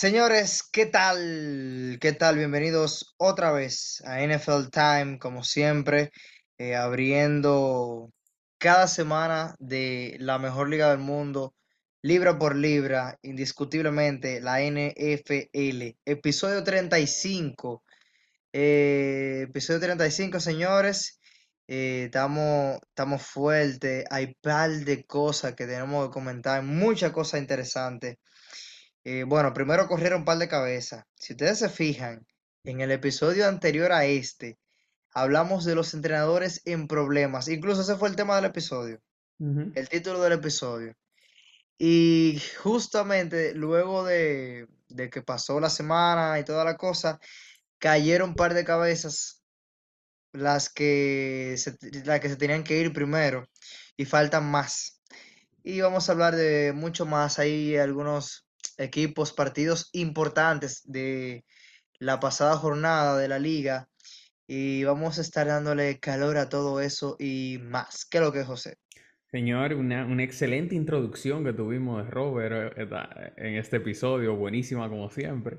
[0.00, 1.98] Señores, ¿qué tal?
[2.00, 2.36] ¿Qué tal?
[2.38, 6.12] Bienvenidos otra vez a NFL Time, como siempre,
[6.56, 8.08] eh, abriendo
[8.58, 11.56] cada semana de la mejor liga del mundo,
[12.00, 15.96] libra por libra, indiscutiblemente, la NFL.
[16.04, 17.82] Episodio 35.
[18.52, 21.18] eh, episodio 35, señores.
[21.66, 22.80] Eh, estamos,
[23.22, 28.18] fuertes, hay par de cosas que tenemos que comentar, muchas cosas interesantes.
[29.10, 31.02] Eh, bueno, primero corrieron un par de cabezas.
[31.14, 32.26] Si ustedes se fijan,
[32.62, 34.58] en el episodio anterior a este,
[35.14, 37.48] hablamos de los entrenadores en problemas.
[37.48, 39.00] Incluso ese fue el tema del episodio,
[39.38, 40.94] el título del episodio.
[41.78, 47.18] Y justamente luego de, de que pasó la semana y toda la cosa,
[47.78, 49.42] cayeron un par de cabezas,
[50.32, 53.48] las que se, las que se tenían que ir primero,
[53.96, 55.00] y faltan más.
[55.62, 57.38] Y vamos a hablar de mucho más.
[57.38, 58.47] Hay algunos
[58.78, 61.44] equipos, partidos importantes de
[62.00, 63.88] la pasada jornada de la liga.
[64.48, 68.06] Y vamos a estar dándole calor a todo eso y más.
[68.06, 68.76] ¿Qué es lo que es, José?
[69.30, 74.88] Señor, una, una excelente introducción que tuvimos de Robert eh, esta- en este episodio, buenísima
[74.88, 75.58] como siempre.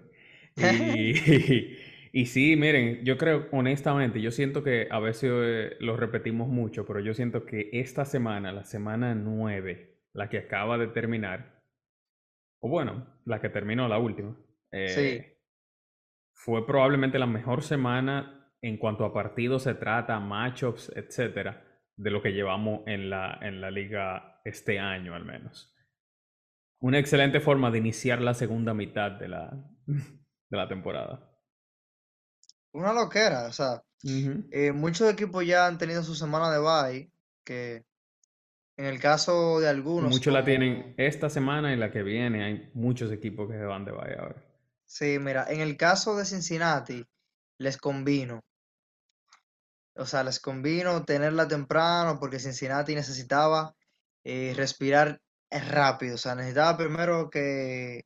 [0.55, 1.13] Y,
[2.13, 6.85] y sí, miren, yo creo honestamente, yo siento que a veces eh, lo repetimos mucho,
[6.85, 11.58] pero yo siento que esta semana, la semana 9, la que acaba de terminar,
[12.61, 14.35] o bueno, la que terminó la última,
[14.85, 15.39] Sí, eh,
[16.33, 21.63] fue probablemente la mejor semana en cuanto a partidos se trata, matchups, etcétera,
[21.95, 25.75] de lo que llevamos en la, en la liga este año al menos.
[26.81, 29.51] Una excelente forma de iniciar la segunda mitad de la,
[29.85, 31.29] de la temporada.
[32.73, 33.47] una loquera.
[33.47, 33.81] O sea,
[34.51, 37.11] eh, muchos equipos ya han tenido su semana de bye.
[37.45, 37.85] Que
[38.79, 42.45] en el caso de algunos, muchos la tienen esta semana y la que viene.
[42.45, 44.41] Hay muchos equipos que se van de bye ahora.
[44.85, 47.05] Sí, mira, en el caso de Cincinnati,
[47.57, 48.41] les convino.
[49.95, 53.75] O sea, les convino tenerla temprano porque Cincinnati necesitaba
[54.23, 55.19] eh, respirar
[55.51, 56.15] rápido.
[56.15, 58.05] O sea, necesitaba primero que,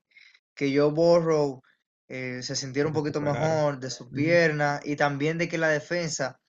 [0.56, 1.62] que Joe Burrow
[2.08, 6.40] eh, se sintiera un poquito mejor de su pierna y también de que la defensa,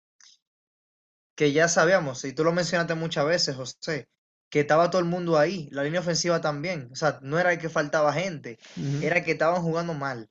[1.36, 4.08] que ya sabíamos, y tú lo mencionaste muchas veces, José,
[4.54, 6.88] que estaba todo el mundo ahí, la línea ofensiva también.
[6.92, 8.60] O sea, no era que faltaba gente,
[9.02, 10.30] era que estaban jugando mal.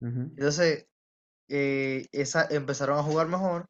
[0.00, 0.86] Entonces,
[1.48, 3.68] eh, esa, empezaron a jugar mejor,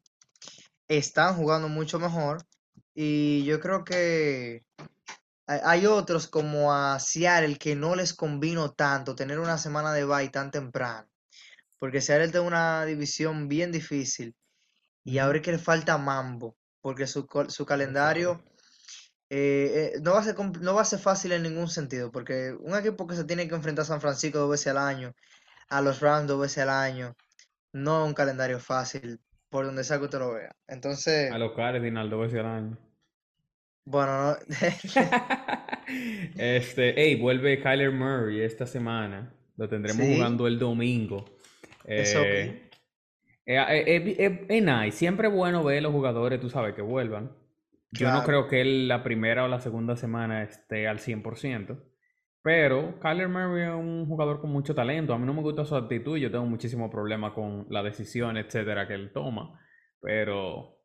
[0.86, 2.44] están jugando mucho mejor
[2.92, 4.66] y yo creo que
[5.46, 10.28] hay otros como a Seattle que no les convino tanto tener una semana de bye
[10.28, 11.08] tan temprano,
[11.78, 14.36] porque Seattle tiene una división bien difícil
[15.04, 18.44] y ahora es que le falta mambo, porque su, su calendario.
[19.30, 22.10] Eh, eh, no va a ser, compl- no va a ser fácil en ningún sentido,
[22.12, 25.14] porque un equipo que se tiene que enfrentar a San Francisco dos veces al año,
[25.70, 27.16] a los Rams dos veces al año,
[27.72, 29.20] no es un calendario fácil,
[29.50, 30.56] por donde sea que usted lo vea.
[31.28, 32.78] A Entonces, los Cardinals dos veces al año.
[33.84, 34.38] bueno, no-
[36.36, 39.32] Este, hey, vuelve Kyler Murray esta semana.
[39.56, 41.24] Lo tendremos sí, jugando el domingo.
[41.84, 42.52] Eh,
[43.46, 44.96] eh, eh, nice.
[44.96, 47.30] Siempre es bueno ver los jugadores, tú sabes, que vuelvan.
[47.98, 51.82] Yo no creo que él la primera o la segunda semana esté al 100%.
[52.42, 55.12] Pero Kyler Murray es un jugador con mucho talento.
[55.12, 56.16] A mí no me gusta su actitud.
[56.16, 59.58] Yo tengo muchísimo problema con la decisión, etcétera, que él toma.
[60.00, 60.78] Pero,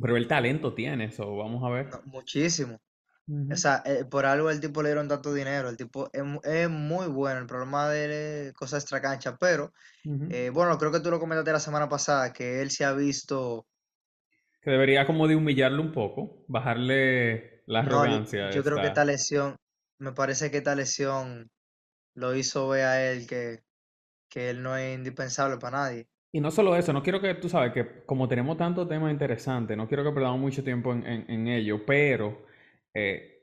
[0.00, 1.36] pero el talento tiene eso.
[1.36, 1.90] Vamos a ver.
[2.06, 2.80] Muchísimo.
[3.28, 3.56] O Ujú.
[3.56, 5.68] sea, eh, por algo el tipo le dieron tanto dinero.
[5.68, 7.40] El tipo es, es muy bueno.
[7.40, 9.36] El problema de cosas extracancha.
[9.38, 9.72] Pero,
[10.04, 10.28] Ujú.
[10.30, 13.66] eh, bueno, creo que tú lo comentaste la semana pasada, que él se ha visto.
[14.66, 18.88] Que debería como de humillarlo un poco, bajarle la No, yo, arrogancia yo creo que
[18.88, 19.56] esta lesión,
[19.98, 21.50] me parece que esta lesión
[22.14, 23.64] lo hizo ver a él que,
[24.30, 26.08] que él no es indispensable para nadie.
[26.32, 29.76] Y no solo eso, no quiero que tú sabes que como tenemos tantos temas interesantes,
[29.76, 32.44] no quiero que perdamos mucho tiempo en, en- en ello, pero
[32.92, 33.35] eh,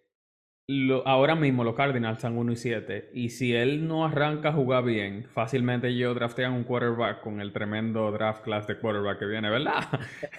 [0.67, 4.53] lo- ahora mismo los Cardinals están 1 y 7 y si él no arranca a
[4.53, 9.25] jugar bien, fácilmente ellos draftean un quarterback con el tremendo draft class de quarterback que
[9.25, 9.83] viene, ¿verdad?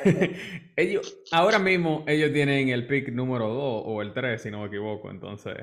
[0.77, 4.67] Ellos, ahora mismo ellos tienen el pick número 2 o el 3 si no me
[4.67, 5.57] equivoco, entonces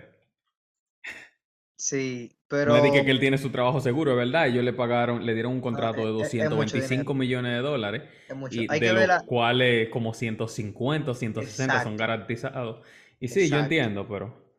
[1.77, 4.47] Sí, no es de que, pero él tiene su trabajo seguro, ¿verdad?
[4.47, 7.15] Ellos le pagaron, le dieron un contrato de es- es mucho 225 dinero.
[7.15, 8.63] millones de dólares Es mucho.
[8.63, 9.23] y Hay de que los la.
[9.25, 12.85] cuales como 150 o 160 son Exacto, garantizados.
[13.19, 14.50] Y sí, yo entiendo, pero...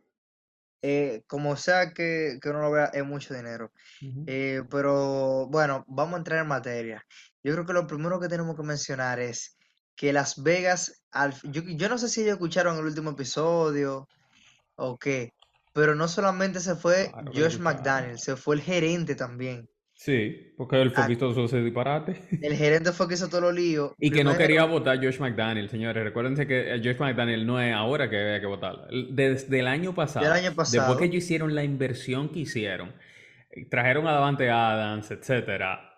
[0.84, 3.72] Eh, como sea que, que uno lo vea, es mucho dinero.
[4.26, 7.06] Eh, pero bueno, vamos a entrar en materia.
[7.42, 9.56] Yo creo que lo primero que tenemos que mencionar es
[9.94, 14.08] que Las Vegas, al, yo, yo no sé si ellos escucharon el último episodio
[14.74, 15.32] o qué,
[15.72, 17.58] pero no solamente se fue Claro Josh.
[17.58, 19.68] McDaniel, se fue el gerente también.
[19.94, 22.16] Sí, porque fue Ah, que hizo ese disparate.
[22.42, 23.92] el gerente fue que hizo todos los líos.
[23.98, 26.02] Y que no quería votar Josh McDaniel, señores.
[26.02, 28.88] Recuérdense que Josh McDaniel no es ahora que había que votarlo.
[28.88, 32.40] El- Desde el año del pasado, año después que pasado, ellos hicieron la inversión que
[32.40, 32.92] hicieron,
[33.70, 35.88] trajeron a Davante Adams, etcétera,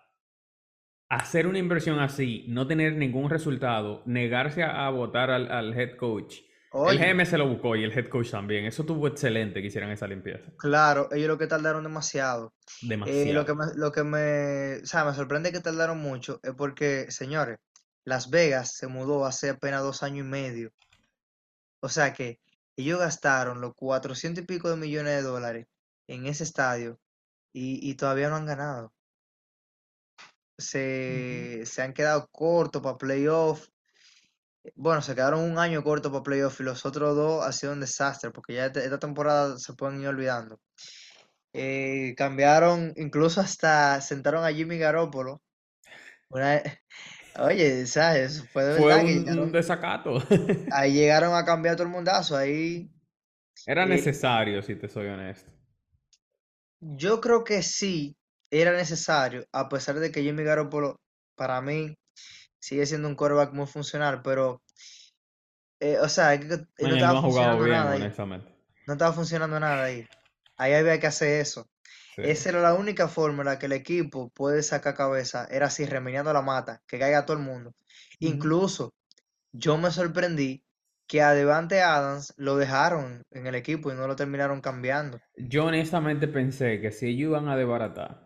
[1.09, 5.95] hacer una inversión así, no tener ningún resultado, negarse a, a votar al, al head
[5.97, 6.35] coach.
[6.83, 8.65] El GM se lo buscó y el head coach también.
[8.65, 10.51] Eso tuvo excelente que hicieran esa limpieza.
[10.57, 12.53] claro, ellos lo que tardaron demasiado.
[13.05, 13.55] Eh, lo que Demasiado.
[13.55, 17.59] me, lo que me, o sea, me sorprende que tardaron mucho es porque, señores,
[18.05, 20.71] Las Vegas se mudó hace apenas dos años y medio.
[21.81, 22.39] O sea que
[22.77, 25.67] ellos gastaron los 400 y pico de millones de dólares
[26.07, 26.99] en ese estadio
[27.53, 28.93] y, y todavía no han ganado.
[30.57, 33.67] Se, se han quedado cortos para playoff.
[34.75, 37.79] Bueno, se quedaron un año corto para playoff y los otros dos ha sido un
[37.81, 40.59] desastre porque ya esta temporada se pueden ir olvidando.
[41.53, 45.41] Eh, cambiaron, incluso hasta sentaron a Jimmy Garoppolo.
[46.29, 46.63] Una-
[47.39, 48.45] oye, ¿sabes?
[48.51, 50.19] Fue de Fue verdad que un, desacato.
[50.69, 52.35] ahí llegaron a cambiar todo el mundazo.
[52.37, 52.89] Ahí,
[53.67, 55.51] Era eh, necesario, si te soy honesto.
[56.79, 58.15] yo creo que sí
[58.51, 60.99] era necesario, a pesar de que Jimmy Garoppolo,
[61.35, 61.95] para mí,
[62.65, 64.63] sigue siendo un quarterback muy funcional, pero,
[65.79, 68.43] eh, o sea, él no estaba funcionando bien, nada ahí.
[68.87, 70.07] No estaba funcionando nada ahí.
[70.57, 71.67] Ahí había que hacer eso.
[72.15, 72.23] Sí.
[72.23, 75.47] Esa era la única forma en la que el equipo puede sacar cabeza.
[75.51, 77.75] Era así, remeniando la mata, que caiga todo el mundo.
[78.17, 78.95] Incluso
[79.51, 80.63] yo me sorprendí
[81.07, 85.19] que a Devante Adams lo dejaron en el equipo y no lo terminaron cambiando.
[85.37, 88.24] Yo honestamente pensé que si ellos iban a desbaratar,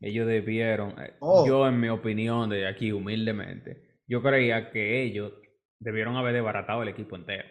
[0.00, 5.32] ellos debieron, eh, Oh, yo en mi opinión de aquí humildemente, yo creía que ellos
[5.78, 7.44] debieron haber desbaratado el equipo entero.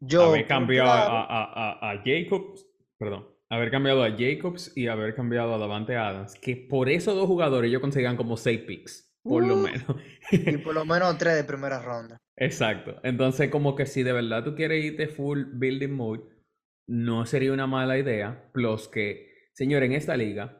[0.00, 2.66] yo, Haber cambiado claro, a- a- a Jacobs,
[2.98, 7.26] perdón, haber cambiado a Jacobs y haber cambiado a Davante Adams, que por esos dos
[7.26, 9.84] jugadores ellos conseguían como seis picks, por lo uh, menos.
[10.30, 12.16] y por lo menos tres de primera ronda.
[12.36, 12.98] Exacto.
[13.02, 16.22] Entonces, como que si de verdad tú quieres irte full building mode,
[16.88, 18.50] no sería una mala idea.
[18.52, 20.59] Plus que, señor, en esta liga,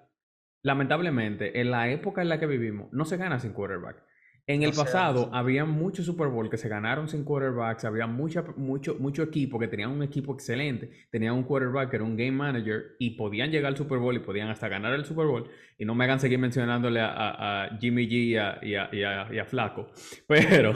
[0.62, 4.02] lamentablemente, en la época en la que vivimos, no se gana sin quarterback.
[4.46, 8.96] En el pasado había muchos Super Bowl que se ganaron sin quarterbacks, había mucha, mucho,
[8.98, 12.96] mucho equipo que tenían un equipo excelente, tenían un quarterback que era un game manager
[12.98, 15.48] y podían llegar al Super Bowl y podían hasta ganar el Super Bowl.
[15.78, 18.88] Y no me hagan seguir mencionándole a, a- a Jimmy G y a, y a-
[18.92, 19.92] y a- y a Flaco,
[20.26, 20.72] pero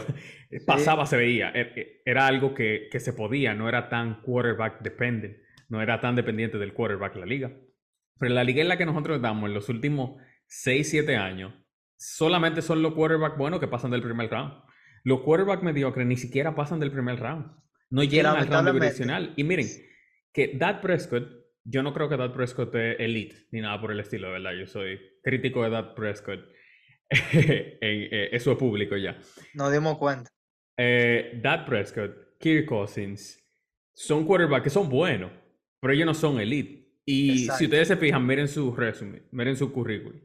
[0.50, 4.20] Sí, pasaba, se veía, e- e- era algo que, que se podía, no era tan
[4.22, 5.38] quarterback dependent,
[5.68, 7.50] no era tan dependiente del quarterback la liga.
[8.18, 11.52] Pero la liga en la que nosotros estamos en los últimos 6, 7 años,
[11.96, 14.54] solamente son los quarterbacks buenos que pasan del primer round.
[15.04, 17.46] Los quarterbacks mediocres ni siquiera pasan del primer round.
[17.90, 19.34] No llegan al round divisional.
[19.36, 19.68] Y miren,
[20.32, 21.28] que Dak Prescott,
[21.64, 24.52] yo no creo que Dak Prescott es elite ni nada por el estilo, de ¿verdad?
[24.58, 26.40] Yo soy crítico de Dak Prescott.
[27.86, 29.16] Eh, eso es público ya.
[29.52, 30.30] nos dimos cuenta.
[30.76, 33.38] Eh, Dak Prescott, Kirk Cousins,
[33.94, 35.30] son quarterbacks que son buenos,
[35.80, 36.83] pero ellos no son elite.
[37.06, 40.20] Y si ustedes se fijan, miren su resumen, miren su currículum.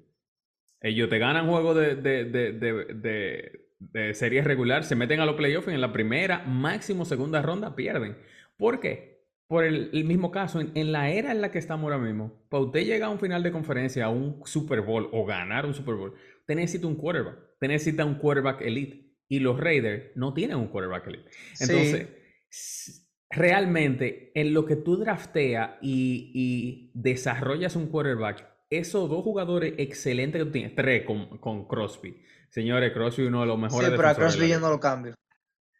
[0.82, 5.68] Ellos te ganan juegos de, de, de, de, serie regular, se meten a los playoffs
[5.68, 8.18] y en la primera, máximo segunda ronda pierden.
[8.58, 9.20] ¿Por qué?
[9.48, 12.46] Por el, el mismo caso, en, en la era en la que estamos ahora mismo,
[12.50, 15.74] para usted llegar a un final de conferencia, a un Super Bowl o ganar un
[15.74, 19.10] Super Bowl, usted necesita un quarterback, usted necesita un quarterback elite.
[19.32, 21.30] Y los Raiders no tienen un quarterback elite.
[21.60, 22.08] Entonces,
[22.50, 29.74] Sí, realmente en lo que tú drafteas y, y desarrollas un quarterback, esos dos jugadores
[29.78, 32.22] excelentes que tú tienes, tres con, con Crosby.
[32.50, 35.16] Señores, Crosby uno de los sí, mejores pero a de Crosby yo no lo cambio.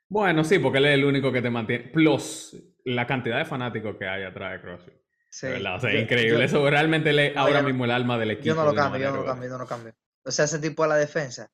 [0.08, 1.86] Bueno, sí, porque él es el único que te mantiene.
[1.90, 4.92] Plus la cantidad de fanáticos que hay atrás de Crosby.
[4.92, 6.46] De Sí, verdad, o sea, yo, increíble.
[6.46, 8.66] yo, Eso realmente le no, ahora yo no, mismo el alma del yo equipo no
[8.66, 9.94] lo de cambio, yo no lo cambio, yo no lo cambio.
[10.24, 11.52] O sea, ese tipo a la defensa,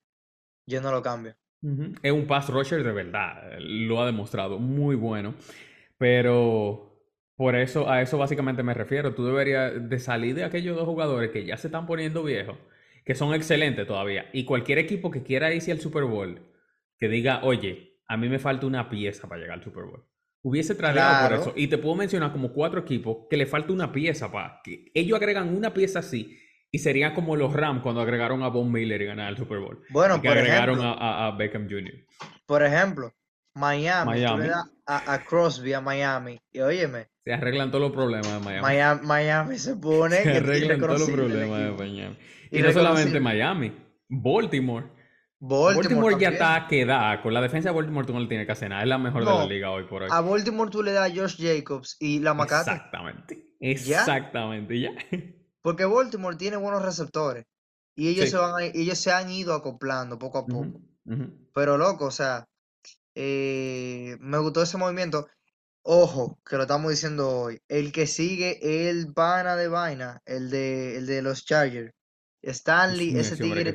[0.68, 1.36] yo no lo cambio.
[2.04, 5.34] Es un pass rusher de verdad, lo ha demostrado, muy bueno.
[5.98, 6.96] Pero
[7.36, 9.14] por eso, a eso básicamente me refiero.
[9.14, 12.58] Tú deberías de salir de aquellos dos jugadores que ya se están poniendo viejos,
[13.06, 14.30] que son excelentes todavía.
[14.34, 16.42] Y cualquier equipo que quiera irse al Super Bowl,
[16.98, 20.06] que diga, oye, a mí me falta una pieza para llegar al Super Bowl.
[20.42, 21.54] Hubiese tradeado por eso.
[21.56, 25.18] Y te puedo mencionar como cuatro equipos que le falta una pieza para que ellos
[25.18, 26.40] agregan una pieza así.
[26.72, 29.82] Y serían como los Rams cuando agregaron a Von Miller y ganaron el Super Bowl.
[29.90, 31.94] Y bueno, que por agregaron ejemplo, a, Beckham Jr.
[32.46, 33.14] por ejemplo,
[33.56, 34.48] Miami, tú le Miami.
[34.50, 38.62] das a, a Crosby a Miami y óyeme, Se arreglan todos los problemas de Miami.
[38.62, 41.72] Miami, Miami se pone Se que arreglan todos los problemas de.
[41.72, 42.18] Miami.
[42.52, 43.20] Y no solamente.
[43.20, 43.74] Miami,
[44.08, 44.88] Baltimore.
[45.40, 47.22] Baltimore, ya está quedada.
[47.22, 48.84] Con la defensa de Baltimore tú no le tienes que hacer nada.
[48.84, 50.10] Es la mejor de la liga hoy por hoy.
[50.12, 52.72] A Baltimore tú le das a Josh Jacobs y la Macate.
[52.72, 53.56] Exactamente.
[53.60, 54.92] Exactamente, ¿Ya?
[55.62, 57.46] Porque Baltimore tiene buenos receptores.
[57.96, 60.82] Y ellos, se, van ellos se han ido acoplando poco a poco.
[61.54, 62.46] Pero loco, o sea,
[63.16, 65.28] eh, me gustó ese movimiento.
[65.82, 67.62] Ojo, que lo estamos diciendo hoy.
[67.68, 71.94] El que sigue el pana de vaina, el de, el de los Chargers.
[72.42, 73.74] Stanley, ese tigre.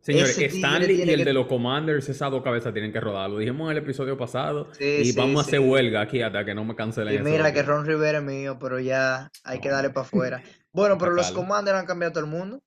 [0.00, 3.28] Señores, Stanley y el de los Commanders, esas dos cabezas tienen que rodar.
[3.28, 4.68] Lo dijimos en el episodio pasado.
[4.78, 7.14] y vamos a hacer huelga aquí hasta que no me cancelen.
[7.14, 10.42] Y mira que Ron Rivera es mío, pero ya hay que darle para afuera.
[10.72, 12.62] Bueno, pero los Commanders han cambiado todo el mundo.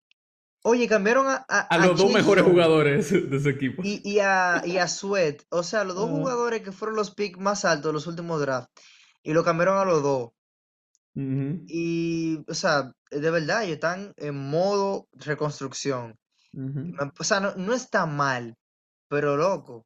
[0.63, 1.35] Oye, cambiaron a.
[1.35, 3.81] A, los dos mejores jugadores de ese equipo.
[3.83, 5.43] Y, y, a, y a Sweat.
[5.49, 8.71] O sea, los dos jugadores que fueron los picks más altos de los últimos drafts.
[9.23, 10.31] Y lo cambiaron a los dos.
[11.15, 16.17] Y, o sea, de verdad, ellos están en modo reconstrucción.
[17.19, 18.55] O sea, no, está mal,
[19.07, 19.85] pero loco,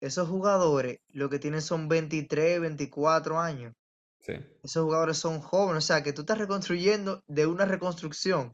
[0.00, 3.74] esos jugadores lo que tienen son 23, 24 años.
[4.20, 4.32] Sí.
[4.62, 8.52] Esos jugadores son jóvenes, o sea, que tú estás reconstruyendo de una reconstrucción.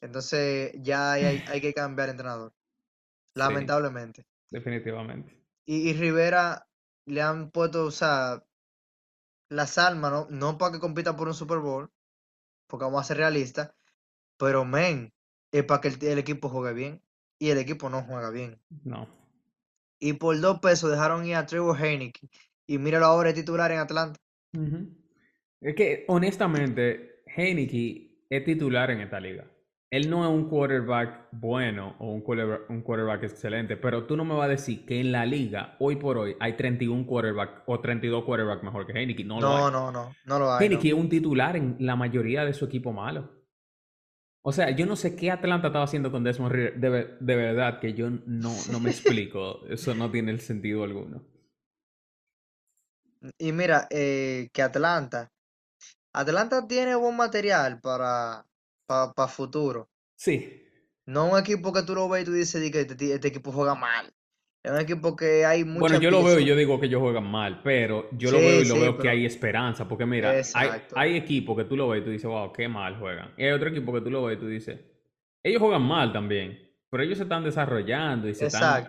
[0.00, 2.52] Entonces ya hay, hay que cambiar entrenador.
[3.34, 4.26] Lamentablemente.
[4.50, 5.36] definitivamente.
[5.66, 6.68] Y, Rivera
[7.06, 8.44] le han puesto, o sea,
[9.48, 10.26] las almas, ¿no?
[10.30, 11.90] No para que compita por un Super Bowl,
[12.68, 13.72] porque vamos a ser realistas,
[14.38, 15.12] pero men,
[15.50, 17.02] es para que el, equipo juegue bien.
[17.38, 18.58] Y el equipo no juega bien.
[18.84, 19.08] No.
[19.98, 22.30] Y por dos pesos dejaron ir a Trevor Heineken.
[22.66, 24.18] Y míralo ahora, es titular en Atlanta.
[25.60, 29.44] Es que, honestamente, Heineken es titular en esta liga.
[29.96, 34.26] Él no es un quarterback bueno o un quarterback, un quarterback excelente, pero tú no
[34.26, 37.80] me vas a decir que en la liga, hoy por hoy, hay 31 quarterback o
[37.80, 39.26] 32 quarterback mejor que Heineken.
[39.26, 40.64] No, no, no, no, no, lo hay.
[40.66, 43.30] Heineken es un titular en la mayoría de su equipo malo.
[44.42, 47.18] O sea, yo no sé qué Atlanta estaba haciendo con Desmond Reader.
[47.18, 49.66] De, verdad que yo no, no me explico.
[49.66, 51.24] Eso no tiene el sentido alguno.
[53.38, 55.32] Y mira, eh, que Atlanta.
[56.12, 58.46] Atlanta tiene buen material para,
[58.86, 59.88] para, futuro.
[60.14, 60.62] Sí.
[61.04, 63.74] No un equipo que tú lo ves y tú dices que este, este equipo juega
[63.74, 64.12] mal.
[64.66, 67.00] Es un equipo que hay mucha Bueno, yo lo veo y yo digo que ellos
[67.00, 69.86] juegan mal, pero yo lo veo y lo veo que hay esperanza.
[69.86, 72.98] Porque mira, hay, hay, equipos que tú lo ves y tú dices, wow, qué mal
[72.98, 73.32] juegan.
[73.36, 74.80] Y hay otro equipo que tú lo ves y tú dices,
[75.44, 76.58] ellos juegan mal también,
[76.90, 78.88] pero ellos se están desarrollando y se están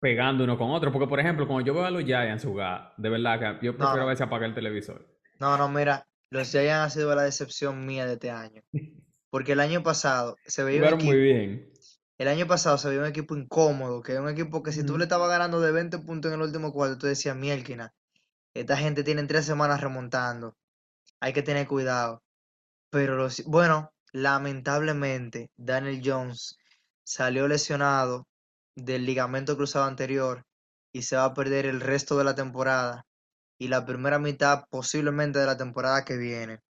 [0.00, 0.90] pegando uno con otro.
[0.90, 4.04] Porque, por ejemplo, cuando yo veo a los Giants jugar, de verdad que yo prefiero
[4.04, 5.06] a veces apagar el televisor.
[5.38, 8.62] No, no, mira, los Giants han sido la decepción mía de este año.
[9.30, 11.72] Porque el año pasado se veía muy bien.
[12.18, 14.98] El año pasado se veía un equipo incómodo, que es un equipo que si tú
[14.98, 17.94] le estabas ganando de 20 puntos en el último cuarto, tú decías, mielquina,
[18.52, 20.56] esta gente tiene tres semanas remontando,
[21.20, 22.22] hay que tener cuidado.
[22.90, 26.58] Pero los, bueno, lamentablemente, Daniel Jones
[27.04, 28.26] salió lesionado
[28.74, 30.44] del ligamento cruzado anterior
[30.92, 33.06] y se va a perder el resto de la temporada
[33.60, 36.60] y la primera mitad posiblemente de la temporada que viene.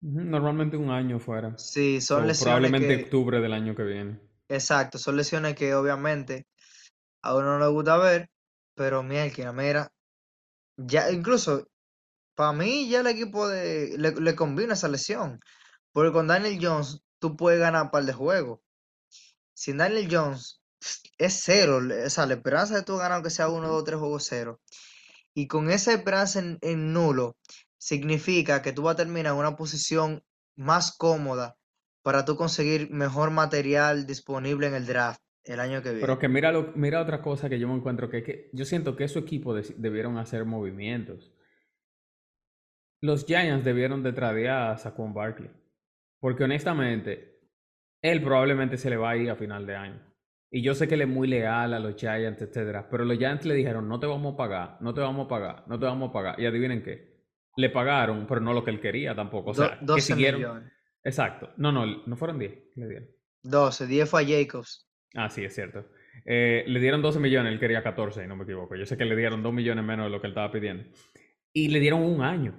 [0.00, 1.56] Normalmente un año fuera.
[1.56, 2.42] Sí, son lesiones.
[2.42, 4.20] Probablemente octubre del año que viene.
[4.48, 6.48] Exacto, son lesiones que obviamente
[7.22, 8.30] a uno no le gusta ver,
[8.74, 9.92] pero mira, mira,
[10.76, 11.68] ya incluso
[12.34, 15.38] para mí ya el equipo de, le, le combina esa lesión,
[15.92, 18.58] porque con Daniel Jones tú puedes ganar un par de juegos.
[19.54, 20.60] Sin Daniel Jones
[21.16, 24.26] es cero, o sea, la esperanza de tú ganar que sea uno, dos, tres juegos
[24.28, 24.60] cero.
[25.34, 27.36] Y con esa esperanza en, en nulo,
[27.78, 30.22] significa que tú vas a terminar en una posición
[30.56, 31.56] más cómoda
[32.02, 36.00] para tú conseguir mejor material disponible en el draft el año que viene.
[36.00, 39.08] Pero que mira, mira otra cosa que yo me encuentro, que, que yo siento que
[39.08, 41.32] su equipo debieron hacer movimientos.
[43.02, 45.50] Los Giants debieron de tradear a Saquon Barkley.
[46.20, 47.40] Porque honestamente,
[48.02, 50.09] él probablemente se le va a ir a final de año.
[50.50, 52.88] Y yo sé que él es muy leal a los Giants, etcétera.
[52.90, 55.64] Pero los Giants le dijeron, no te vamos a pagar, no te vamos a pagar,
[55.68, 56.40] no te vamos a pagar.
[56.40, 57.10] Y adivinen qué.
[57.56, 59.50] Le pagaron, pero no lo que él quería tampoco.
[59.50, 60.40] O sea, que siguieron.
[60.40, 60.72] Millones.
[61.04, 61.50] Exacto.
[61.56, 63.08] No, no, no fueron 10 le dieron.
[63.42, 64.88] 12, 10 fue a Jacobs.
[65.14, 65.86] Ah, sí, es cierto.
[66.24, 68.76] Eh, le dieron 12 millones, él quería 14, no me equivoco.
[68.76, 70.84] Yo sé que le dieron 2 millones menos de lo que él estaba pidiendo.
[71.52, 72.54] Y le dieron un año.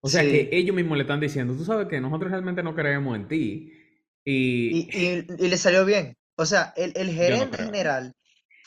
[0.00, 3.16] O sea que ellos mismos le están diciendo, tú sabes que nosotros realmente no creemos
[3.16, 3.72] en ti.
[4.24, 6.16] Y, y, le salió bien.
[6.36, 8.12] O sea, el, el gerente general.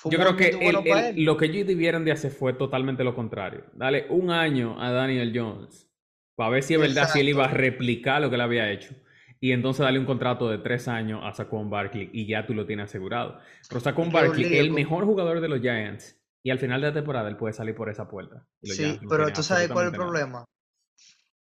[0.05, 3.65] Yo creo que lo que ellos debieron de hacer fue totalmente lo contrario.
[3.73, 5.89] Dale un año a Daniel Jones
[6.35, 8.95] para ver si es verdad si él iba a replicar lo que él había hecho.
[9.41, 12.65] Y entonces darle un contrato de tres años a Saquon Barkley y ya tú lo
[12.65, 13.39] tienes asegurado.
[13.67, 16.93] Pero Saquon Barkley es el mejor jugador de los Giants y al final de la
[16.93, 18.45] temporada él puede salir por esa puerta.
[18.63, 20.45] Sí, pero tú sabes cuál es el problema.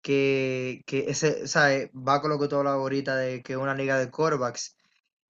[0.02, 1.90] Que, que ese, ¿sabes?
[1.90, 4.76] Va con lo que tú hablabas ahorita de que una liga de quarterbacks.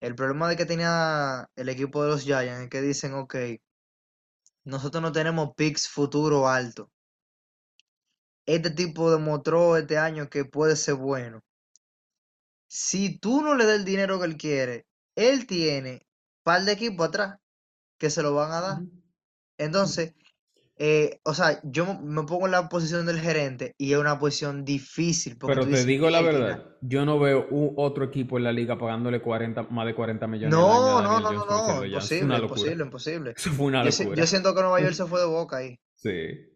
[0.03, 3.37] El problema de que tenía el equipo de los Giants es que dicen, ok,
[4.65, 6.91] nosotros no tenemos picks futuro alto.
[8.45, 11.45] Este tipo demostró este año que puede ser bueno.
[12.67, 16.73] Si tú no le das el dinero que él quiere, él tiene un par de
[16.73, 17.39] equipos atrás
[17.97, 18.79] que se lo van a dar.
[19.57, 20.15] Entonces,
[20.85, 24.65] eh, o sea, yo me pongo en la posición del gerente y es una posición
[24.65, 25.37] difícil.
[25.39, 27.47] Pero te digo la verdad, yo no veo
[27.77, 31.47] otro equipo en la liga pagándole 40, más de 40 millones no, No, no, no,
[31.47, 33.35] no, imposible, imposible, imposible.
[33.37, 34.17] Eso fue una locura.
[34.17, 35.79] Yo, siento que Nueva York se fue de boca ahí.
[35.95, 36.51] Sí.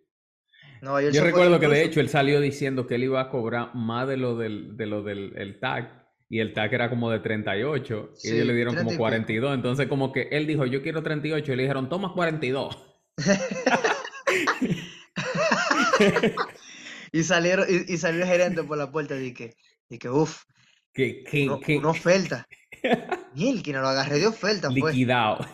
[0.83, 4.17] yo recuerdo que de hecho él salió diciendo que él iba a cobrar más de
[4.17, 8.31] lo del, de lo del el tag y el tag era como de 38 y
[8.33, 9.55] ellos le dieron como 42.
[9.55, 12.77] Entonces como que él dijo, yo quiero 38 y le dijeron, toma 42.
[17.13, 19.57] y salieron y, salió el gerente por la puerta y que,
[19.89, 20.45] y que uff,
[20.93, 22.47] que, que, una oferta.
[23.35, 24.69] Y él que no lo agarré de oferta.
[24.69, 25.47] Liquidado.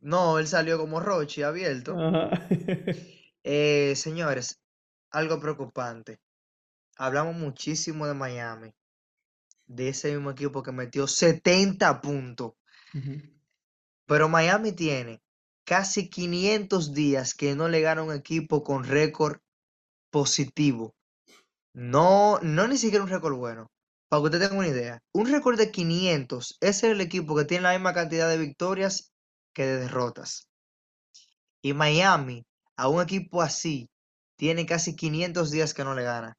[0.00, 1.96] No, él salió como Rochi abierto.
[3.46, 4.58] Eh, señores,
[5.10, 6.18] algo preocupante.
[6.96, 8.72] Hablamos muchísimo de Miami
[9.66, 12.52] de ese mismo equipo que metió 70 puntos.
[14.06, 15.22] Pero Miami tiene
[15.64, 19.38] casi 500 días que no le gana un equipo con récord
[20.10, 20.94] positivo.
[21.74, 23.70] No, no ni siquiera un récord bueno.
[24.08, 27.64] Para que usted tenga una idea, un récord de 500 es el equipo que tiene
[27.64, 29.12] la misma cantidad de victorias
[29.52, 30.46] que de derrotas.
[31.62, 32.44] Y Miami,
[32.76, 33.88] a un equipo así,
[34.36, 36.34] tiene casi 500 días que no le gana.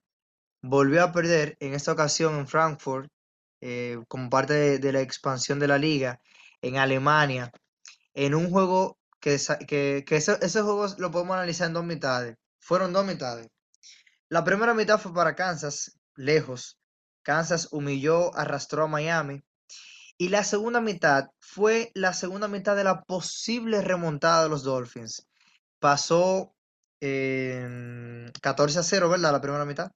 [0.62, 3.10] Volvió a perder en esta ocasión en Frankfurt
[3.62, 6.20] eh, como parte de, la expansión de la liga
[6.62, 7.52] en Alemania,
[8.14, 10.62] en un juego que, que, que ese,
[11.00, 12.38] lo podemos analizar en dos mitades.
[12.60, 13.48] Fueron dos mitades.
[14.30, 16.78] La primera mitad fue para Kansas, lejos.
[17.24, 19.44] Kansas humilló, arrastró a Miami.
[20.20, 25.28] Y la segunda mitad fue la segunda mitad de la posible remontada de los Dolphins.
[25.80, 26.54] Pasó
[27.00, 29.32] 14 a 0, ¿verdad?
[29.32, 29.92] La primera mitad.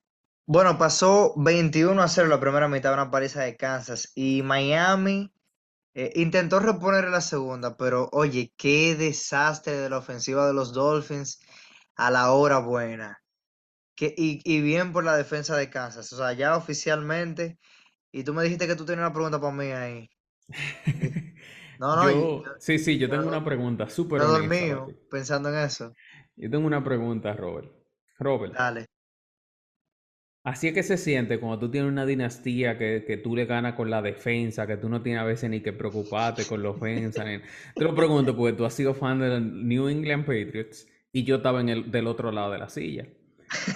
[0.48, 5.32] Bueno, pasó 21 a 0 la primera mitad una paliza de Kansas y Miami
[5.94, 11.40] eh, intentó reponer la segunda, pero oye, qué desastre de la ofensiva de los Dolphins
[11.96, 13.22] a la hora buena.
[13.96, 16.14] Que, y, bien por la defensa de Kansas.
[16.14, 17.60] O sea, ya oficialmente.
[18.12, 20.10] Y tú me dijiste que tú tenías una pregunta para mí ahí.
[21.80, 22.44] No, no.
[22.60, 25.94] sí, sí, yo tengo una pregunta súper No dormido pensando en eso.
[26.36, 27.72] Yo tengo una pregunta, Robert.
[28.18, 28.54] Robert.
[28.54, 28.88] Dale.
[30.50, 33.76] Así es que se siente cuando tú tienes una dinastía que, que, tú le ganas
[33.76, 37.24] con la defensa, que tú no tienes a veces ni que preocuparte con la ofensa.
[37.76, 41.36] Te lo pregunto porque tú has sido fan de los New England Patriots y yo
[41.36, 43.06] estaba en el, del otro lado de la silla.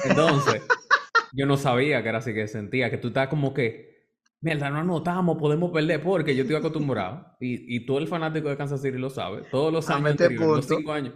[0.03, 0.63] Entonces,
[1.33, 4.09] yo no sabía que era así que sentía, que tú estás como que,
[4.41, 7.37] mierda, no anotamos, podemos perder porque yo estoy acostumbrado.
[7.39, 9.43] Y, y todo el fanático de Kansas City lo sabe.
[9.51, 11.13] Todos los años, los cinco años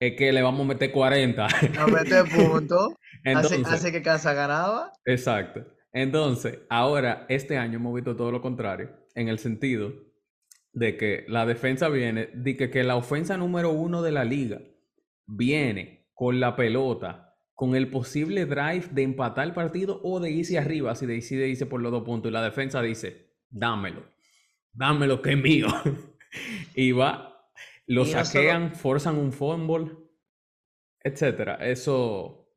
[0.00, 1.46] es que le vamos a meter 40.
[1.46, 2.94] A meter puntos.
[3.24, 4.92] Hace, que Kansas ganaba.
[5.04, 5.64] Exacto.
[5.92, 9.92] Entonces, ahora, este año hemos visto todo lo contrario, en el sentido
[10.72, 14.60] de que la defensa viene, de que, que la ofensa número uno de la liga
[15.26, 20.58] viene con la pelota, con el posible drive de empatar el partido o de irse
[20.58, 24.04] arriba, si decide irse por los dos puntos, y la defensa dice, dámelo,
[24.72, 25.66] dámelo que es mío.
[26.76, 27.27] y va
[27.88, 29.96] lo saquean, forzan un fumble,
[31.00, 31.56] etcétera.
[31.56, 32.48] Eso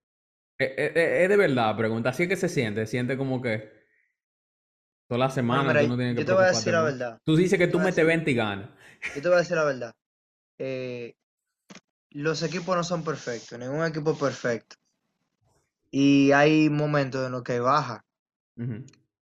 [0.58, 2.10] es, e, e, es, de verdad, pregunta.
[2.10, 3.72] Así es que se siente, siente como que
[5.08, 7.22] toda la semana tú no tienes que Yo te voy a decir la verdad.
[7.24, 8.70] Tú dices que tú metes 20 y ganas.
[9.16, 9.94] Yo te voy a decir la verdad.
[10.58, 11.16] Eh,
[12.12, 14.76] los equipos no son perfectos, ningún equipo es perfecto.
[15.90, 18.06] Y hay momentos en los que baja.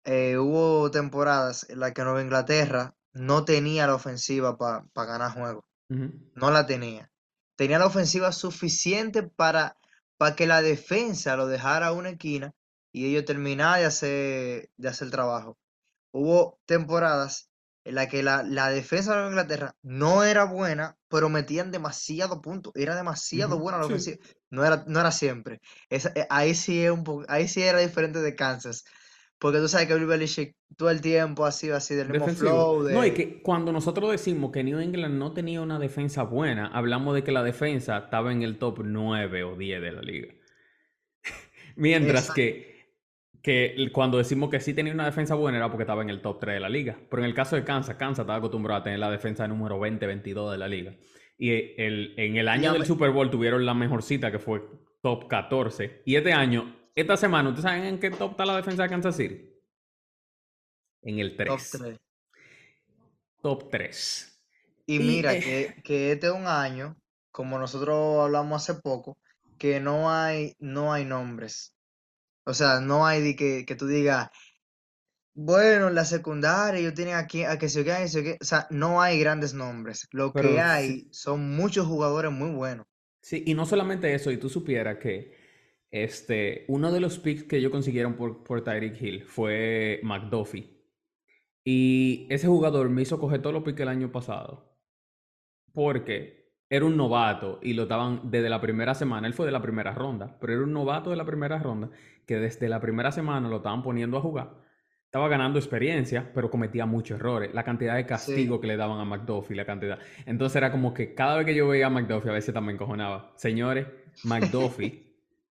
[0.05, 5.68] Eh, hubo temporadas en las que Nueva Inglaterra no tenía la ofensiva para ganar juegos.
[5.89, 7.11] No la tenía.
[7.57, 9.77] Tenía la ofensiva suficiente para,
[10.17, 12.55] para que la defensa lo dejara a una esquina
[12.93, 15.59] y ellos terminaran de hacer, de hacer el trabajo.
[16.13, 17.51] Hubo temporadas
[17.85, 22.73] en las que la, defensa de Inglaterra no era buena, pero metían demasiado puntos.
[22.77, 24.19] Era demasiado buena la ofensiva.
[24.51, 25.61] No era, no era siempre.
[25.89, 28.85] Eh, ahí, sí es un ahí sí era diferente de Kansas.
[29.39, 32.89] Porque tú sabes que Bill Belichick todo el tiempo ha sido así, del mismo flow.
[32.89, 37.15] No, y que cuando nosotros decimos que New England no tenía una defensa buena, hablamos
[37.15, 40.35] de que la defensa estaba en el top 9 o 10 de la liga.
[41.77, 42.97] Mientras que,
[43.43, 46.41] que cuando decimos que sí tenía una defensa buena era porque estaba en el top
[46.41, 46.99] 3 de la liga.
[47.09, 50.51] Pero en el caso de Kansas, Kansas estaba acostumbrado a tener la defensa número 20-22
[50.51, 50.97] de la liga.
[51.39, 54.63] Y el, en el año del Super Bowl tuvieron la mejor cita que fue
[55.01, 56.03] top 14.
[56.05, 59.17] Y este año esta semana, ¿ustedes saben en qué top está la defensa de Kansas
[59.17, 59.41] City?
[61.03, 61.89] En el 3.
[63.41, 64.41] top 3.
[64.87, 66.97] Y mira que, que este es un año,
[67.31, 69.19] como nosotros hablamos hace poco,
[69.59, 71.75] que no hay, no hay nombres.
[72.45, 74.31] O sea, no hay de que, que tú digas,
[75.35, 78.67] bueno, en la secundaria yo tenía aquí a que se qué, a que O sea,
[78.71, 80.07] no hay grandes nombres.
[80.13, 82.87] Lo Pero que sí, hay son muchos jugadores muy buenos.
[83.21, 85.33] sí, y no solamente eso, y tú supieras que
[85.91, 90.79] este, uno de los picks que ellos consiguieron por, por Tyreek Hill fue McDuffie.
[91.65, 94.79] Y ese jugador me hizo coger todos los picks el año pasado.
[95.73, 99.27] Porque era un novato y lo estaban desde la primera semana.
[99.27, 101.91] Él fue de la primera ronda, pero era un novato de la primera ronda
[102.27, 104.55] que desde la primera semana lo estaban poniendo a jugar.
[105.05, 107.55] Estaba ganando experiencia, pero cometía muchos errores.
[107.55, 109.99] La cantidad de Sí, castigo que le daban a McDuffie, la cantidad.
[110.27, 113.33] Entonces era como que cada vez que yo veía a McDuffie, a veces también encojonaba.
[113.37, 113.87] Señores,
[114.23, 115.08] McDuffie,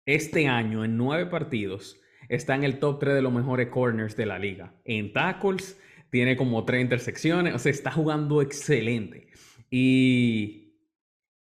[0.06, 4.26] este año en nueve partidos, está en el top 3 de los mejores corners de
[4.26, 4.74] la liga.
[4.84, 5.78] En tackles,
[6.10, 9.28] tiene como tres intersecciones, o sea, está jugando excelente.
[9.70, 10.74] Y,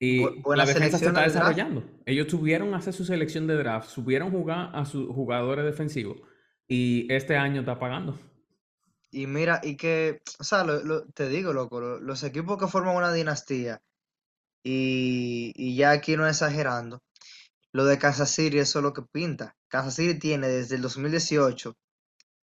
[0.00, 1.26] la defensa se está draft.
[1.35, 1.85] desarrollando.
[2.06, 6.18] Ellos tuvieron hacer su selección de draft, supieron jugar a sus jugadores defensivos
[6.68, 8.18] y este año está pagando.
[9.11, 12.66] Y mira, y que, o sea, lo- lo- te digo, loco, lo- los equipos que
[12.68, 13.80] forman una dinastía,
[14.64, 17.00] y, y ya aquí no exagerando,
[17.77, 19.55] lo de Kansas City, eso es lo que pinta.
[19.69, 21.77] Kansas City tiene desde el 2018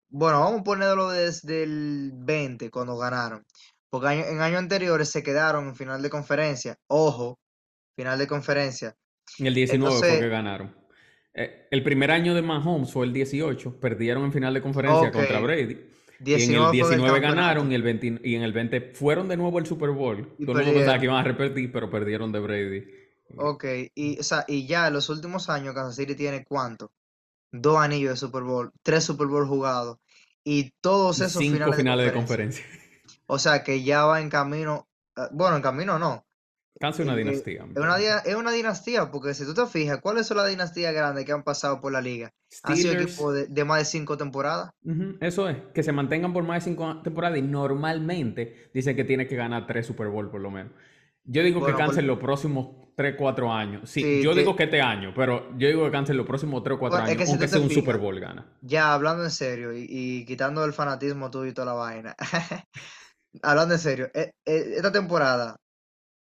[0.10, 3.46] Bueno, vamos a ponerlo desde el 20, cuando ganaron.
[3.90, 6.76] Porque año- en años anteriores se quedaron en final de conferencia.
[6.88, 7.40] Ojo,
[7.96, 8.94] final de conferencia.
[9.40, 10.76] En el 19 fue Entonces, que ganaron.
[11.34, 15.14] Eh, el primer año de Mahomes fue el 18, perdieron en final de conferencia ok,
[15.14, 15.78] contra Brady.
[16.24, 18.92] Y en el 19 fue el 19 ganaron y, el 20 y en el 20
[18.94, 20.36] fueron de nuevo al Super Bowl.
[20.38, 23.01] y Todo el mundo pensaba que iban a repetir, pero perdieron de Brady.
[23.38, 23.66] Ok,
[23.96, 26.92] y, o sea, y ya en los últimos años Kansas City tiene ¿cuánto?
[27.52, 29.98] Dos anillos de Super Bowl, tres Super Bowl jugados
[30.44, 32.64] y todos esos cinco finales de finales de conferencia.
[32.64, 33.24] conferencia.
[33.28, 36.26] O sea que ya va en camino, ah, bueno, en camino no.
[36.80, 40.00] Casi una eh, eh, dinastía, es una, es una dinastía, porque si tú te fijas,
[40.02, 42.34] ¿cuáles son las dinastías grandes que han pasado por la liga?
[42.64, 44.72] Han sido equipos Steelers, de, de más de cinco temporadas.
[45.20, 49.28] eso es, que se mantengan por más de cinco temporadas y normalmente dicen que tiene
[49.28, 50.72] que ganar tres Super Bowl por lo menos.
[51.24, 53.90] Yo digo que Kansas por- en los próximos 3, 4 años.
[53.90, 56.76] Sí, sí, yo digo que este año, pero yo digo que en los próximos 3
[56.76, 58.46] o 4 bueno, es años, que si aunque sea un Super Bowl, gana.
[58.62, 62.16] ya hablando en serio y, y quitando el fanatismo tuyo y toda la vaina,
[63.42, 65.56] hablando en serio, e- e- esta temporada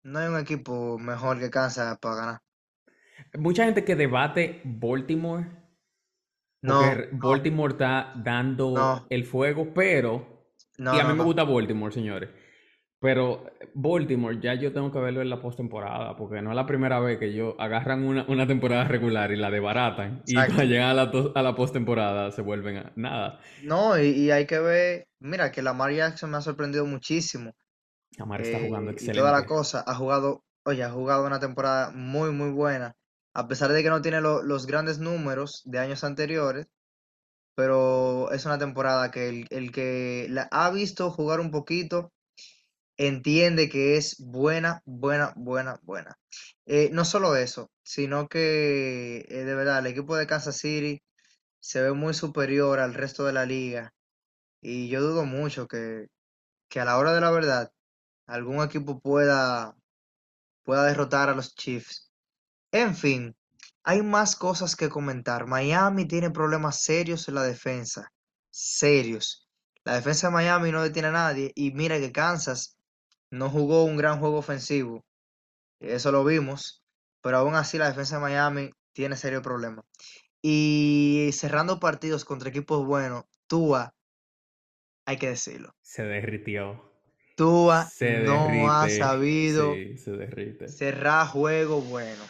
[0.04, 2.38] no hay un equipo mejor que Kansas para ganar.
[3.38, 5.46] Mucha gente que debate Baltimore,
[6.62, 11.44] No, re- no, Baltimore está dando no, el fuego, pero, y a mí me gusta
[11.44, 12.30] Baltimore, señores,
[13.00, 17.00] pero Baltimore ya yo tengo que verlo en la postemporada, porque no es la primera
[17.00, 20.94] vez que ellos agarran una, una temporada regular y la debaratan, y cuando llegan a
[20.94, 23.40] la, a la postemporada se vuelven a nada.
[23.56, 27.52] No, y, y hay que ver, mira, que Lamar Jackson me ha sorprendido muchísimo.
[28.20, 29.46] Amar está jugando eh, y toda la excelente.
[29.46, 32.94] cosa, ha jugado, oye, ha jugado una temporada muy, muy buena,
[33.34, 36.68] a pesar de que no tiene lo- los grandes números de años anteriores,
[37.54, 42.12] pero es una temporada que el, el que la ha visto jugar un poquito
[43.00, 46.18] entiende que es buena, buena, buena, buena.
[46.66, 51.02] Eh, no solo eso, sino que eh, de verdad el equipo de Kansas City
[51.60, 53.94] se ve muy superior al resto de la liga
[54.60, 56.08] y yo dudo mucho que,
[56.68, 57.70] que a la hora de la verdad
[58.26, 59.74] algún equipo pueda,
[60.64, 62.12] pueda derrotar a los Chiefs.
[62.72, 63.34] En fin,
[63.82, 65.46] hay más cosas que comentar.
[65.46, 68.12] Miami tiene problemas serios en la defensa,
[68.50, 69.48] serios.
[69.84, 72.76] La defensa de Miami no detiene a nadie y mira que Kansas
[73.30, 75.04] no jugó un gran juego ofensivo,
[75.80, 76.82] eso lo vimos,
[77.22, 79.84] pero aún así la defensa de Miami tiene serios problemas.
[80.42, 83.92] Y cerrando partidos contra equipos buenos, Tua,
[85.06, 86.88] hay que decirlo, Se derritió.
[87.36, 90.68] Tua Se no ha sabido Sí, se derrite.
[90.68, 92.22] cerrar juego bueno.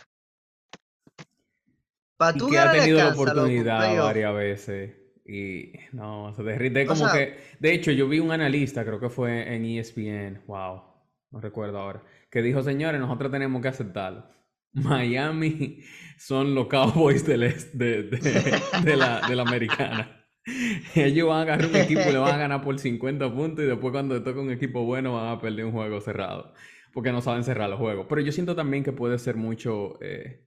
[2.16, 4.96] Para Y tú que ha tenido la oportunidad varias veces.
[5.24, 6.86] Y no, se derrite.
[6.86, 10.82] Como sea, que, de hecho, yo vi un analista, creo que fue en ESPN, wow,
[11.30, 14.26] no recuerdo ahora, que dijo, señores, nosotros tenemos que aceptarlo.
[14.72, 15.80] Miami
[16.18, 17.40] son los Cowboys del
[17.72, 20.16] de, de- de la, de la americana.
[20.94, 23.68] Ellos van a agarrar un equipo y le van a ganar por 50 puntos y
[23.68, 26.54] después cuando le toca un equipo bueno van a perder un juego cerrado.
[26.92, 28.06] Porque no saben cerrar los juegos.
[28.08, 30.46] Pero yo siento también que puede ser mucho eh,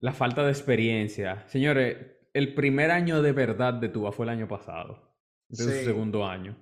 [0.00, 1.44] la falta de experiencia.
[1.48, 1.96] Señores,
[2.32, 5.16] el primer año de verdad de Tua fue el año pasado.
[5.48, 6.56] Es su sí, segundo año.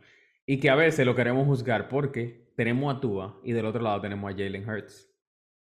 [0.47, 4.01] Y que a veces lo queremos juzgar porque tenemos a Tua y del otro lado
[4.01, 5.11] tenemos a Jalen Hurts.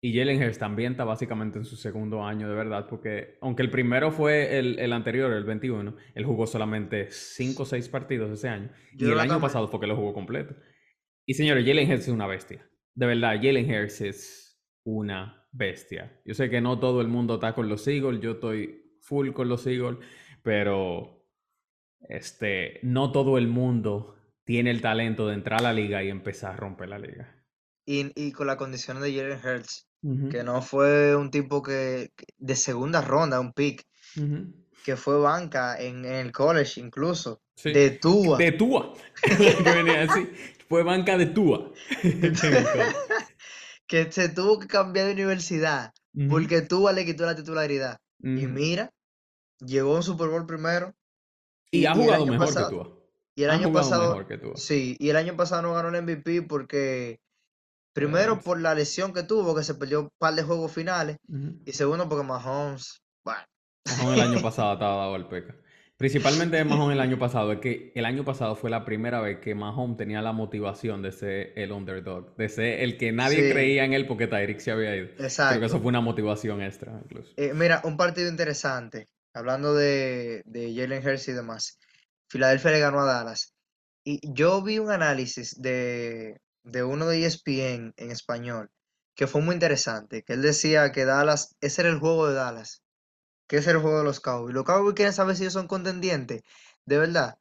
[0.00, 3.70] Y Jalen Hurts también está básicamente en su segundo año de verdad, porque aunque el
[3.70, 8.48] primero fue el, el anterior, el 21, él jugó solamente 5 o 6 partidos ese
[8.48, 8.70] año.
[8.94, 10.54] yo Y el año pasado fue que lo jugó completo.
[11.26, 12.64] Y señores, Jalen Hurts es una bestia.
[12.94, 16.20] De verdad, Jalen Hurts es una bestia.
[16.24, 19.48] Yo sé que no todo el mundo está con los Eagles, yo estoy full con
[19.48, 19.98] los Eagles,
[20.42, 21.26] pero
[22.08, 24.17] este, no todo el mundo
[24.48, 27.30] tiene el talento de entrar a la liga y empezar a romper la liga.
[27.84, 29.86] Y, y con la condición de Jalen Hurts,
[30.30, 33.84] que no fue un tipo que de segunda ronda, un pick,
[34.86, 38.38] que fue banca en, el college incluso, de Tua.
[38.38, 40.26] De Tua, que venía así,
[40.66, 41.70] fue banca de Tua.
[43.86, 45.92] que se tuvo que cambiar de universidad
[46.30, 48.00] porque Tua le quitó la titularidad.
[48.20, 48.94] Y mira,
[49.60, 50.94] llegó a un Super Bowl primero.
[51.70, 52.97] Y, ha jugado mejor que Tua.
[53.38, 57.20] Y el año pasado, sí, y el año pasado no ganó el MVP porque
[57.92, 61.18] primero por la lesión que tuvo, que se perdió un par de juegos finales,
[61.64, 63.44] y segundo porque Mahomes, bueno.
[63.86, 65.54] Mahomes el año pasado estaba dado al peca.
[65.96, 69.54] Principalmente Mahomes el año pasado, es que el año pasado fue la primera vez que
[69.54, 73.92] Mahomes tenía la motivación de ser el underdog, de ser el que nadie creía en
[73.92, 75.06] él porque Tyreek se había ido.
[75.16, 75.50] Exacto.
[75.50, 77.34] Creo que eso fue una motivación extra incluso.
[77.36, 81.78] Eh, mira, un partido interesante, hablando de, de Jalen Hurts y demás.
[82.28, 83.54] Filadelfia le ganó a Dallas.
[84.04, 88.70] Y yo vi un análisis de, uno de ESPN en español
[89.14, 92.84] que fue muy interesante, que él decía que Dallas, ese era el juego de Dallas,
[93.48, 94.54] que ese era el juego de los Cowboys.
[94.54, 96.42] Los Cowboys quieren saber si ellos son contendientes,
[96.86, 97.38] de verdad.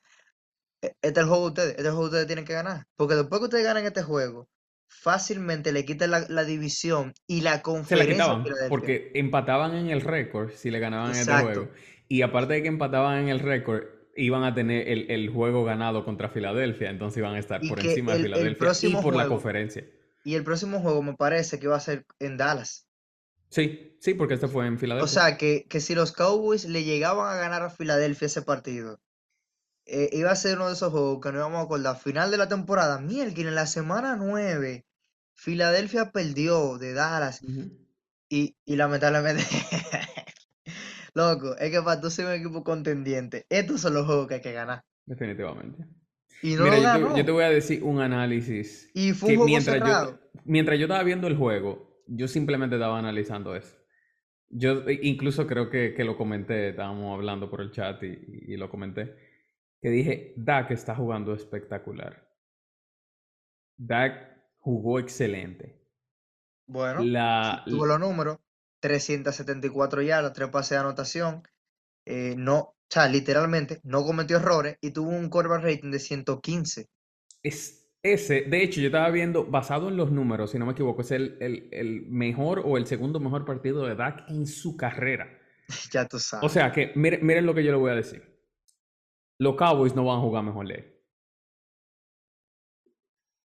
[0.82, 2.54] E, este es el juego de ustedes, este es el juego que ustedes tienen que
[2.54, 2.88] ganar.
[2.96, 4.50] Porque después que ustedes ganan este juego,
[4.88, 8.16] fácilmente le quitan la, división y la conferencia.
[8.16, 11.70] Se la quitaban, porque empataban en el récord si le ganaban este juego.
[12.08, 13.84] Y aparte de que empataban en el récord,
[14.18, 18.24] iban a tener el, juego ganado contra Filadelfia, entonces iban a estar por encima de
[18.24, 19.86] Filadelfia y por la conferencia.
[20.24, 22.88] Y el próximo juego me parece que va a ser en Dallas.
[23.50, 25.06] Sí, sí, porque este fue en Filadelfia.
[25.06, 29.00] O sea, que, si los Cowboys le llegaban a ganar a Filadelfia ese partido,
[29.86, 31.98] eh, iba a ser uno de esos juegos que no íbamos a acordar.
[31.98, 34.86] Final de la temporada, que en la semana 9,
[35.34, 37.42] Filadelfia perdió de Dallas.
[38.28, 39.46] y, y lamentablemente
[41.18, 44.42] Loco, es que para tú ser un equipo contendiente, estos son los juegos que hay
[44.42, 44.84] que ganar.
[45.08, 45.84] Definitivamente.
[46.44, 48.92] Y no Mira, yo, te, voy a decir un análisis.
[48.94, 53.00] Y fue un juego mientras Yo, mientras yo estaba viendo el juego, yo simplemente estaba
[53.00, 53.76] analizando eso.
[54.50, 58.56] Yo e, incluso creo que, que lo comenté, estábamos hablando por el chat y, y,
[58.56, 59.16] lo comenté,
[59.82, 62.30] que dije, Dak está jugando espectacular.
[63.76, 65.82] Dak jugó excelente.
[66.68, 67.00] Bueno,
[67.66, 68.38] tuvo los números.
[68.80, 71.44] 374 yardas, tres pases de anotación.
[72.06, 76.88] Eh, no, o sea, literalmente no cometió errores y tuvo un quarterback rating de 115.
[77.44, 81.02] Es ese, de hecho, yo estaba viendo, basado en los números, si no me equivoco,
[81.02, 85.28] es el, el, mejor o el segundo mejor partido de Dak en su carrera.
[85.92, 86.46] ya tú sabes.
[86.46, 88.24] O sea que, miren, miren lo que yo le voy a decir.
[89.40, 90.86] Los Cowboys no van a jugar mejor ley.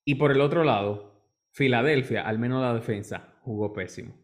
[0.05, 1.13] Y por el otro lado,
[1.53, 4.22] Filadelfia, al menos la defensa, jugó pésimo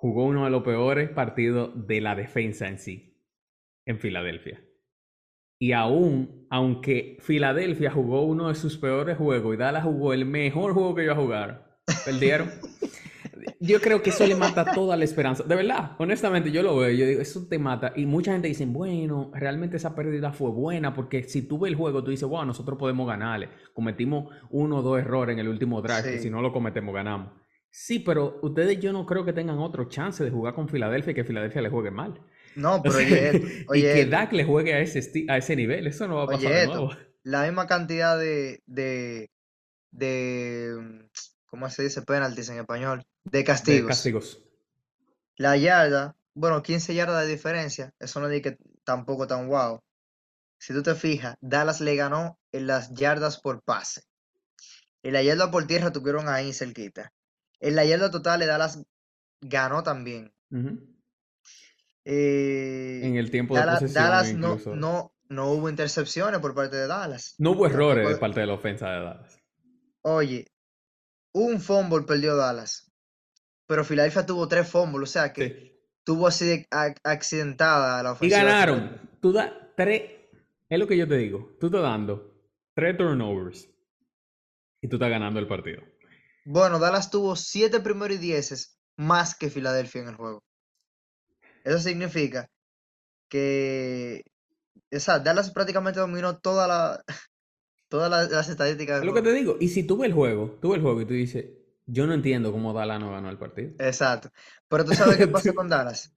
[0.00, 3.22] jugó uno de los peores partidos de la defensa en sí,
[3.84, 4.64] en Filadelfia.
[5.58, 10.72] Y aún, aunque Filadelfia jugó uno de sus peores juegos y Dallas jugó el mejor
[10.72, 12.50] juego que iba a jugar, perdieron.
[13.60, 15.44] yo creo que eso le mata toda la esperanza.
[15.44, 16.92] De verdad, honestamente, yo lo veo.
[16.92, 17.92] Yo digo, eso te mata.
[17.94, 21.76] Y mucha gente dice, bueno, realmente esa pérdida fue buena porque si tú ves el
[21.76, 23.50] juego, tú dices, wow, nosotros podemos ganarle.
[23.74, 27.32] Cometimos uno o dos errores en el último drive, y si no lo cometemos, ganamos.
[27.70, 31.14] Sí, pero ustedes yo no creo que tengan otro chance de jugar con Filadelfia y
[31.14, 32.20] que Filadelfia le juegue mal.
[32.56, 33.42] No, pero oye,
[33.74, 36.52] y que Dak le juegue a ese, a ese nivel, eso no va a pasar
[36.52, 36.90] de nuevo.
[37.22, 39.30] La misma cantidad de, de,
[39.90, 41.08] de,
[41.46, 42.02] ¿cómo se dice?
[42.02, 43.04] Penalties en español.
[43.24, 43.82] De castigos.
[43.82, 44.42] De castigos.
[45.36, 49.80] La yarda, bueno, 15 yardas de diferencia, eso no dice que tampoco tan guau.
[50.58, 54.02] Si tú te fijas, Dallas le ganó en las yardas por pase.
[55.02, 57.12] En la yarda por tierra tuvieron ahí cerquita.
[57.60, 58.82] En la yarda total, Dallas
[59.40, 60.32] ganó también.
[62.04, 66.86] Eh, en el tiempo de posesión Dallas no, no, no hubo intercepciones por parte de
[66.86, 67.34] Dallas.
[67.38, 69.38] No hubo errores de parte de la ofensa de Dallas.
[70.02, 70.46] Oye,
[71.32, 72.90] un fumble perdió Dallas,
[73.66, 76.66] pero Philadelphia tuvo tres fumbles, o sea que tuvo así
[77.04, 78.36] accidentada la ofensa.
[78.36, 79.10] Y ganaron.
[79.20, 80.02] Tú das tres,
[80.68, 82.34] es lo que yo te digo, tú estás dando
[82.74, 83.68] tres turnovers
[84.80, 85.82] y tú estás ganando el partido.
[86.52, 90.42] Bueno, Dallas tuvo siete primeros y dieces más que Filadelfia en el juego.
[91.62, 92.50] Eso significa
[93.28, 94.24] que
[94.90, 97.04] esa, Dallas prácticamente dominó toda la,
[97.88, 98.98] todas las, estadísticas.
[98.98, 99.58] Es lo que te digo.
[99.60, 101.44] Y si tú ves el juego, tú ves el juego y tú dices,
[101.86, 103.70] yo no entiendo cómo Dallas no ganó el partido.
[103.78, 104.30] Exacto.
[104.66, 106.12] Pero tú sabes qué pasa con Dallas.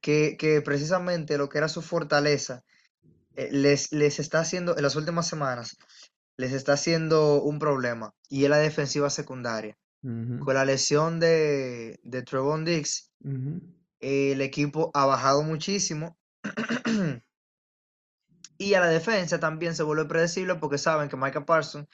[0.00, 2.64] Que, que, precisamente lo que era su fortaleza
[3.36, 5.76] eh, les, les está haciendo en las últimas semanas
[6.40, 9.76] les está haciendo un problema y es la defensiva secundaria.
[10.02, 13.60] Con la lesión de, de Trevon ujú.
[14.00, 16.16] el equipo ha bajado muchísimo.
[18.56, 21.88] Y a la defensa también se vuelve predecible porque saben que Micah Parsons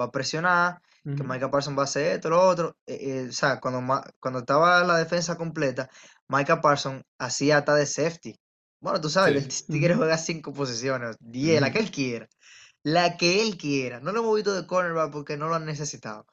[0.00, 1.24] va a presionar, que.
[1.24, 2.76] Micah Parsons va a hacer esto, lo otro.
[2.86, 5.90] Eh, eh, o sea, cuando, cuando estaba la defensa completa,
[6.28, 8.38] Micah Parsons hacía hasta de safety.
[8.80, 9.64] Bueno, tú sabes que el Sí.
[9.72, 12.28] Tigre juega cinco posiciones, diez, la que él quiera.
[12.84, 13.98] La que él quiera.
[13.98, 16.26] No lo hemos visto de cornerback porque no lo han necesitado.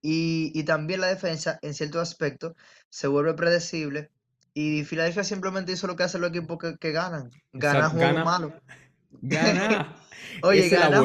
[0.00, 2.54] Y, y también la defensa, en cierto aspecto,
[2.88, 4.10] se vuelve predecible.
[4.54, 7.30] Y Filadelfia simplemente hizo lo que hacen los equipos que, que ganan.
[7.52, 7.88] Gana.
[8.24, 8.52] malos.
[9.22, 9.96] Gana.
[10.42, 11.02] Oye, es la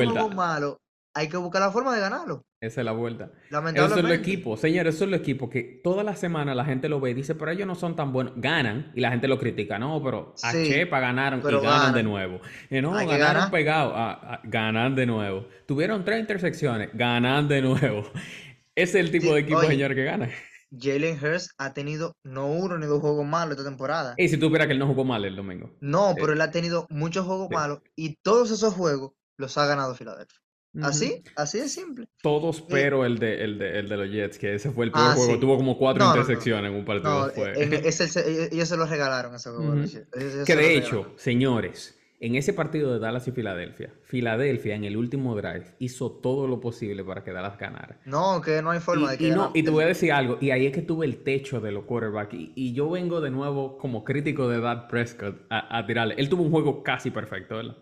[1.13, 2.45] hay que buscar la forma de ganarlo.
[2.59, 3.25] Esa es la vuelta.
[3.25, 4.13] Esos son los Lamentablemente.
[4.13, 7.13] equipos, señores, esos son los equipos que toda la semana la gente lo ve y
[7.13, 8.33] dice, pero ellos no son tan buenos.
[8.37, 9.77] Ganan y la gente lo critica.
[9.79, 12.39] No, pero a Sí, Chepa ganaron y pero ganan de nuevo.
[12.69, 13.51] Eh, no, Hay ganaron ganar.
[13.51, 13.93] pegado.
[13.95, 15.47] Ah, ah, ganan de nuevo.
[15.67, 16.89] Tuvieron tres intersecciones.
[16.93, 18.03] Ganan de nuevo.
[18.75, 20.29] Ese es el tipo Sí, de equipo, oye, señor, que gana.
[20.71, 24.15] Jalen Hurst ha tenido no uno ni dos juegos malos esta temporada.
[24.17, 25.69] Y si tú supieras que él no jugó mal el domingo.
[25.81, 29.65] No, pero Eh, él ha tenido muchos juegos malos y todos esos juegos los ha
[29.67, 30.39] ganado Filadelfia.
[30.81, 32.07] Así, así de simple.
[32.21, 35.05] Todos, pero el de, el de, el de los Jets, que ese fue el peor
[35.09, 35.33] ah, juego.
[35.33, 35.39] sí.
[35.39, 36.21] Tuvo como cuatro No, no, no.
[36.21, 37.27] intersecciones en un partido.
[37.27, 37.63] No, Fue.
[37.63, 39.73] en ese, se- ellos, se lo regalaron ese juego.
[39.75, 40.71] Ellos, Que de regalaron.
[40.71, 46.09] hecho, señores, en ese partido de Dallas y Filadelfia, Filadelfia en el último drive hizo
[46.09, 47.99] todo lo posible para que Dallas ganara.
[48.05, 50.37] No, que no hay forma de que y no, y te voy a decir algo,
[50.39, 52.33] y ahí es que tuve el techo de los quarterbacks.
[52.33, 56.15] Y, y yo vengo de nuevo como crítico de Dak Prescott a, a tirarle.
[56.17, 57.75] Él tuvo un juego casi perfecto, ¿verdad?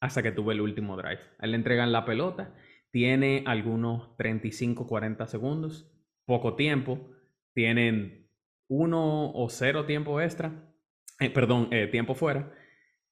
[0.00, 1.20] Hasta que tuve el último drive.
[1.38, 2.54] A él le entregan la pelota,
[2.90, 5.90] tiene algunos 35, 40 segundos,
[6.26, 7.10] poco tiempo,
[7.54, 8.30] tienen
[8.68, 10.52] uno o cero tiempo extra,
[11.20, 12.52] eh, perdón, eh, tiempo fuera.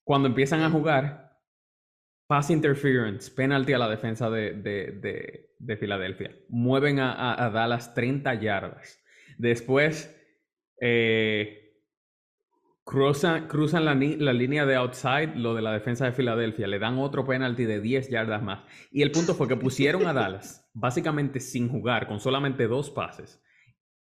[0.05, 1.39] Cuando empiezan a jugar,
[2.27, 6.37] pass interference, penalty a la defensa de, de, de- de Filadelfia.
[6.49, 9.03] Mueven a, a- a Dallas 30 yardas.
[9.39, 10.15] Después,
[10.81, 11.64] eh,
[12.85, 16.67] cruzan, cruzan la, línea de outside, lo de la defensa de Filadelfia.
[16.67, 18.65] Le dan otro penalty de 10 yardas más.
[18.93, 23.43] Y el punto fue que pusieron a Dallas básicamente sin jugar, con solamente dos pases.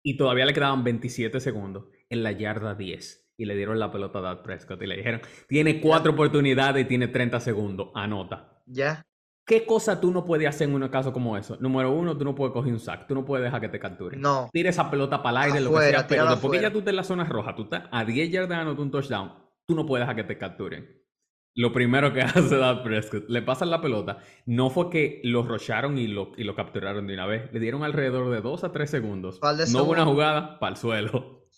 [0.02, 3.34] Y todavía le quedaban 27 segundos en la yarda 10.
[3.36, 6.88] Y le dieron la pelota a Dak Prescott y le dijeron, tiene cuatro oportunidades y
[6.88, 8.62] tiene 30 segundos, anota.
[8.66, 9.06] Ya.
[9.44, 11.56] ¿Qué cosa tú no puedes hacer en un caso como eso?
[11.58, 14.20] Número uno, tú no puedes coger un sack, tú no puedes dejar que te capturen.
[14.20, 14.48] No.
[14.52, 16.96] Tira esa pelota para el aire, lo que sea, pero que ya tú estés en
[16.96, 19.32] la zona roja, tú estás a 10 yardas ganando un touchdown,
[19.66, 21.02] tú no puedes dejar que te capturen.
[21.54, 25.98] Lo primero que hace Dak Prescott, le pasan la pelota, no fue que lo rocharon
[25.98, 28.88] y lo, y lo capturaron de una vez, le dieron alrededor de 2 a 3
[28.88, 29.40] segundos.
[29.72, 31.48] No hubo una jugada para el suelo.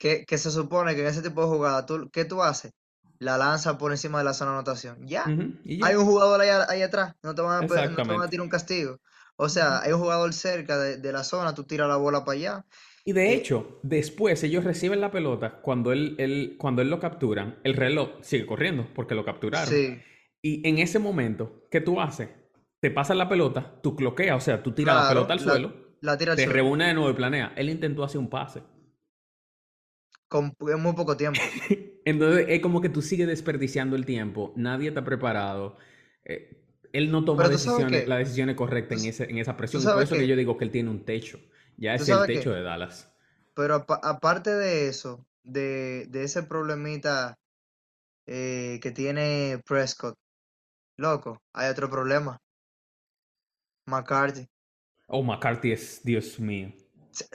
[0.00, 2.72] Que, que se supone que en ese tipo de jugada, tú, ¿qué tú haces?
[3.18, 5.06] La lanza por encima de la zona de anotación.
[5.06, 5.36] Ya.
[5.64, 7.14] Y Hay un jugador ahí, ahí atrás.
[7.22, 9.00] No te van a, no te van a tirar un castigo.
[9.36, 12.38] O sea, hay un jugador cerca de, de la zona, tú tiras la bola para
[12.38, 12.66] allá.
[13.04, 16.98] Y de Eh, hecho, después ellos reciben la pelota, cuando él, él- cuando él lo
[16.98, 19.78] capturan, el reloj sigue corriendo porque lo capturaron.
[19.78, 20.02] sí,
[20.42, 22.28] Y en ese momento, ¿qué tú haces?
[22.80, 25.72] Te pasas la pelota, tú cloqueas, o sea, tú tiras la pelota al La, suelo,
[26.00, 27.52] la tira al te reúne de nuevo y planea.
[27.56, 28.62] Él intentó hacer un pase.
[30.28, 31.42] Con en muy poco tiempo.
[32.06, 35.78] Entonces es como que tú sigues desperdiciando el tiempo, nadie está preparado.
[36.24, 36.62] eh,
[36.94, 39.92] él no toma decisiones, las decisiones correctas en, s- ese, en esa presión.
[39.92, 41.38] Por eso que yo digo que él tiene un techo.
[41.76, 42.54] Ya es el techo qué.
[42.54, 43.12] de Dallas.
[43.54, 47.36] Pero apa- aparte de eso, de, de ese problemita
[48.26, 50.16] eh, que tiene Prescott,
[50.98, 52.38] loco, hay otro problema.
[53.88, 54.48] McCarthy.
[55.08, 56.72] Oh, McCarthy es, Dios mío.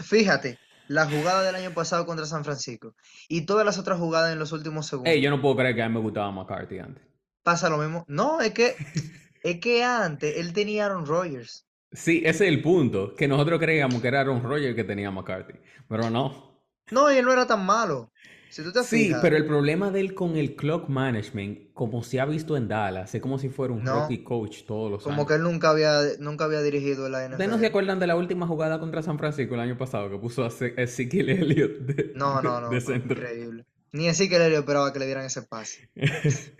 [0.04, 0.60] Fíjate,
[0.92, 2.96] la jugada del año pasado contra San Francisco
[3.30, 5.16] y todas las otras jugadas en los últimos Ey, segundos.
[5.22, 7.04] yo no puedo creer que a mí me gustaba McCarthy antes.
[7.44, 8.04] Pasa lo mismo.
[8.08, 8.76] No, es que,
[9.44, 11.66] es que antes él tenía Aaron Rodgers.
[11.94, 13.16] Sí, ese es el punto.
[13.16, 15.54] Que nosotros creíamos que era Aaron Rodgers que tenía McCarthy.
[15.88, 16.62] Pero no.
[16.92, 18.12] No, y él no era tan malo.
[18.52, 22.04] Si tú te Sí, fijas, pero el problema de él con el clock management, como
[22.04, 25.04] se ha visto en Dallas, es como si fuera un no, rookie coach todos los
[25.04, 25.28] como años.
[25.28, 27.66] que él nunca había, nunca había dirigido la ¿Ustedes no se NFL.
[27.68, 30.74] acuerdan de la última jugada contra San Francisco el año pasado que puso a Ze-
[30.78, 33.18] a Ezekiel Elliott de, No, de- no, de no, no, centro?
[33.18, 33.66] increíble.
[33.94, 35.90] Ni que él esperaba que le dieran ese pase.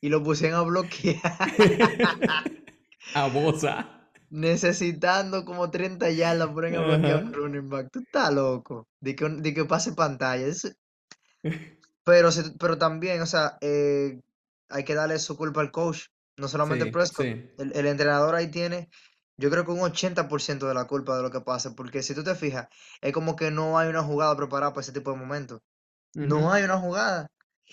[0.00, 1.22] Y lo pusieron a bloquear,
[3.14, 4.10] a Bosa.
[4.28, 7.90] necesitando como 30 yardas, ponen a bloquear un running back.
[7.90, 8.86] Tú estás loco.
[9.00, 10.46] De que, de que pase pantalla.
[10.46, 10.68] Eso-
[12.04, 14.20] Pero, si- pero también, o sea, eh,
[14.68, 17.26] hay que darle su culpa al coach, no solamente Sí, Prescott.
[17.26, 17.50] sí.
[17.56, 18.90] El, el entrenador ahí tiene,
[19.36, 22.24] yo creo que un 80% de la culpa de lo que pasa, porque si tú
[22.24, 22.68] te fijas,
[23.00, 25.60] es como que no hay una jugada preparada para ese tipo de momentos.
[26.22, 27.28] No hay una jugada.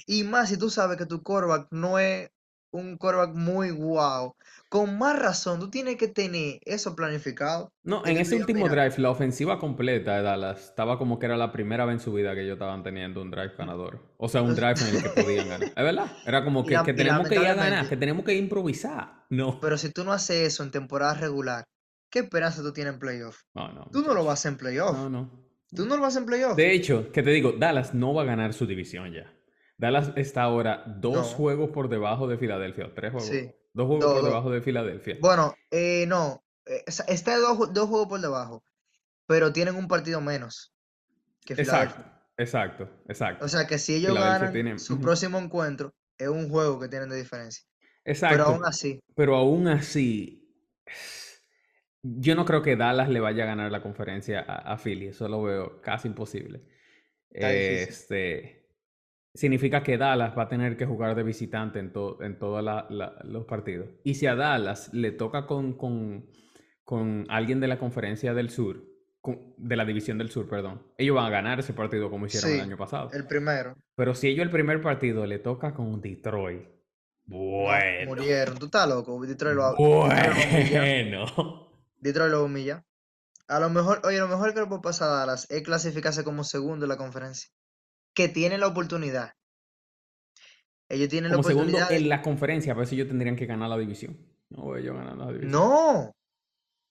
[0.07, 2.29] Y más si tú sabes que tu quarterback no es
[2.71, 4.35] un quarterback muy guau,
[4.69, 7.71] con más razón, tú tienes que tener eso planificado.
[7.83, 11.35] No, en ese último mira, drive, la ofensiva completa de Dallas estaba como que era
[11.35, 13.99] la primera vez en su vida que ellos estaban teniendo un drive ganador.
[14.17, 15.67] O sea, un drive en el que podían ganar.
[15.69, 16.05] Es verdad.
[16.25, 19.25] Era como que, la- que tenemos que ir a ganar, que tenemos que improvisar.
[19.29, 19.59] No.
[19.61, 21.63] pero si tú no haces eso en temporada regular,
[22.09, 23.41] ¿qué esperanza tú tienes en playoff?
[23.53, 24.93] No, no, Tú no lo vas a hacer en playoff.
[24.97, 25.29] No, no.
[25.73, 26.55] Tú no lo vas a hacer en playoff.
[26.57, 29.33] De hecho, que te digo, Dallas no va a ganar su división ya.
[29.81, 32.93] Dallas está ahora dos No, juegos por debajo de Filadelfia.
[32.95, 33.29] Tres juegos.
[33.29, 35.17] sí, Dos juegos dos, por debajo de Filadelfia.
[35.19, 38.63] Bueno, eh, no, eh, es- está dos, dos juegos por debajo,
[39.27, 40.73] pero tienen un partido menos
[41.45, 42.05] que Exacto, Filadelfia.
[42.37, 42.89] exacto,
[43.39, 43.49] O exacto.
[43.49, 44.77] sea que si ellos ganan tiene.
[44.77, 47.65] su próximo encuentro, es un juego que tienen de diferencia.
[48.27, 48.45] Pero Exacto.
[48.45, 50.39] aún así, Pero aún así,
[52.03, 55.07] yo no creo que Dallas le vaya a ganar la conferencia a, a Philly.
[55.07, 56.61] Eso lo veo casi imposible.
[57.39, 57.91] está.
[57.93, 58.60] Este,
[59.33, 62.63] significa que Dallas va a tener que jugar de visitante en, to- en todos
[63.23, 63.89] los partidos.
[64.03, 66.25] Y si a Dallas le toca con, con,
[66.83, 68.83] con alguien de la conferencia del sur,
[69.21, 72.51] con- de la división del sur, perdón, ellos van a ganar ese partido como hicieron
[72.51, 73.09] el año pasado.
[73.13, 73.75] el primero.
[73.95, 76.63] Pero si ellos el primer partido le toca con Detroit,
[77.27, 78.57] No, bueno, murieron.
[78.57, 79.25] Tú estás loco.
[79.25, 81.25] Detroit lo, bueno.
[81.99, 82.83] Detroit lo humilla.
[83.47, 86.43] A lo mejor, oye, lo mejor que le puede pasar a Dallas es clasificarse como
[86.43, 87.49] segundo en la conferencia.
[88.13, 89.31] Que tiene la oportunidad.
[90.89, 91.97] Ellos tienen la Como segundo oportunidad de...
[92.03, 94.17] en la conferencia, a ver si ellos tendrían que ganar la división.
[94.49, 95.51] No veo yo ganando la división.
[95.51, 96.11] No,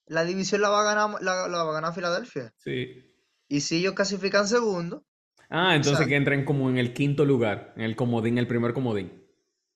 [0.07, 2.53] la división la va a ganar, la, la va a ganar Filadelfia.
[2.57, 3.15] Sí.
[3.49, 5.05] Y si ellos clasifican segundo,
[5.51, 8.73] Ah, entonces sea- que entren como en el quinto lugar, en el comodín, el primer
[8.73, 9.27] comodín.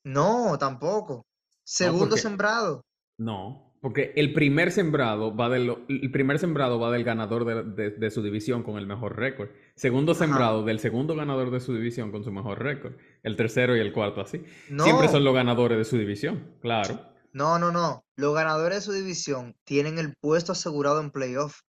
[0.05, 1.27] no, tampoco.
[1.67, 2.85] Segundo sembrado.
[3.19, 7.91] No, porque el primer sembrado va del, el primer sembrado va del ganador de, de-
[7.91, 9.51] de su división con el mejor récord.
[9.77, 10.21] Segundo Ajá.
[10.25, 12.95] sembrado del segundo ganador de su división con su mejor récord.
[13.23, 14.43] El tercero y el cuarto así.
[14.71, 16.99] No, Siempre son los ganadores de su división, claro.
[17.33, 18.07] no, no, no.
[18.17, 21.61] Los ganadores de su división tienen el puesto asegurado en playoff.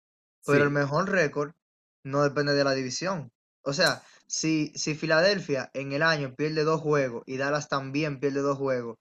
[0.46, 1.52] Pero el mejor récord
[2.06, 3.30] no depende de la división.
[3.64, 8.40] O sea, si, si Filadelfia en el año pierde dos juegos y Dallas también pierde
[8.40, 8.96] dos juegos,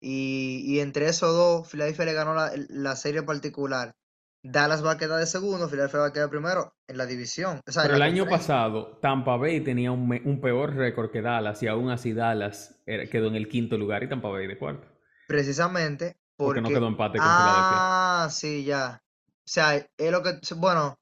[0.00, 3.94] y, y entre esos dos, Filadelfia le ganó la, la serie particular,
[4.42, 7.60] Dallas va a quedar de segundo, Filadelfia va a quedar primero en la división.
[7.66, 11.62] O sea, en Pero el año pasado, Tampa Bay tenía un, peor récord que Dallas
[11.62, 14.88] y aún así Dallas era- quedó en el quinto lugar y Tampa Bay de cuarto.
[15.26, 16.74] Precisamente Porque no porque...
[16.74, 17.92] quedó empate con Filadelfia.
[18.24, 19.02] Ah, sí, ya.
[19.44, 20.38] O sea, es lo que...
[20.56, 20.98] Bueno,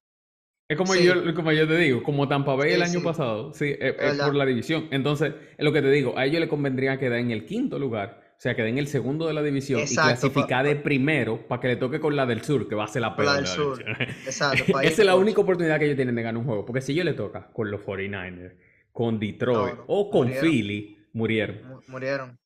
[0.69, 3.53] Es como sí, yo, como yo te digo, como Tampa Bay el año sí, pasado,
[3.53, 4.89] sí, es, es es por la división.
[4.91, 8.23] Entonces, es lo que te digo, a ellos les convendría quedar en el quinto lugar,
[8.45, 11.69] sea, quedar en el segundo de la división y Exacto, clasificar de primero para que
[11.69, 13.53] le toque con la del sur, que va a ser la por la peor del
[13.55, 13.85] sur.
[14.27, 16.81] Exacto, para Esa es la única oportunidad que ellos tienen de ganar un juego, porque
[16.81, 18.55] si ellos le toca con los 49ers,
[18.93, 20.49] con Detroit No, o con murieron.
[20.51, 21.69] Philly, murieron.
[21.69, 22.39] mu- murieron.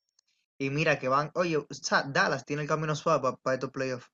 [0.59, 4.07] Y mira que van, oye, o sea, Dallas tiene el camino suave para estos playoffs.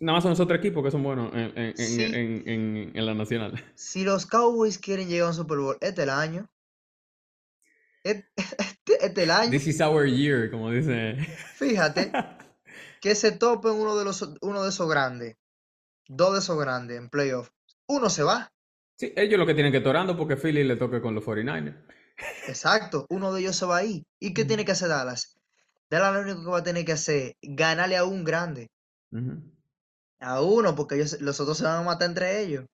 [0.00, 2.92] Nada más son esos otros equipos que son buenos en, en- en- Si, en- en-
[2.94, 3.54] en la nacional.
[3.74, 6.48] si los Cowboys quieren llegar a un Super Bowl, este es el año.
[8.04, 8.28] Este,
[8.86, 9.50] este es el año.
[9.50, 11.16] This is our year, como dice.
[11.56, 12.12] Fíjate
[13.00, 15.36] que se topen uno de los uno de esos grandes,
[16.06, 17.50] dos de esos grandes en playoff.
[17.88, 18.52] Uno se va.
[18.96, 21.84] Sí, ellos lo que tienen que torando porque Philly le toque con los 49ers.
[22.46, 24.06] Exacto, uno de ellos se va ahí.
[24.20, 25.36] ¿Y qué tiene que hacer Dallas?
[25.90, 28.70] Dallas lo único que va a tener que hacer, ganarle a un grande,
[30.20, 32.64] a uno, porque ellos, los otros se van a matar entre ellos.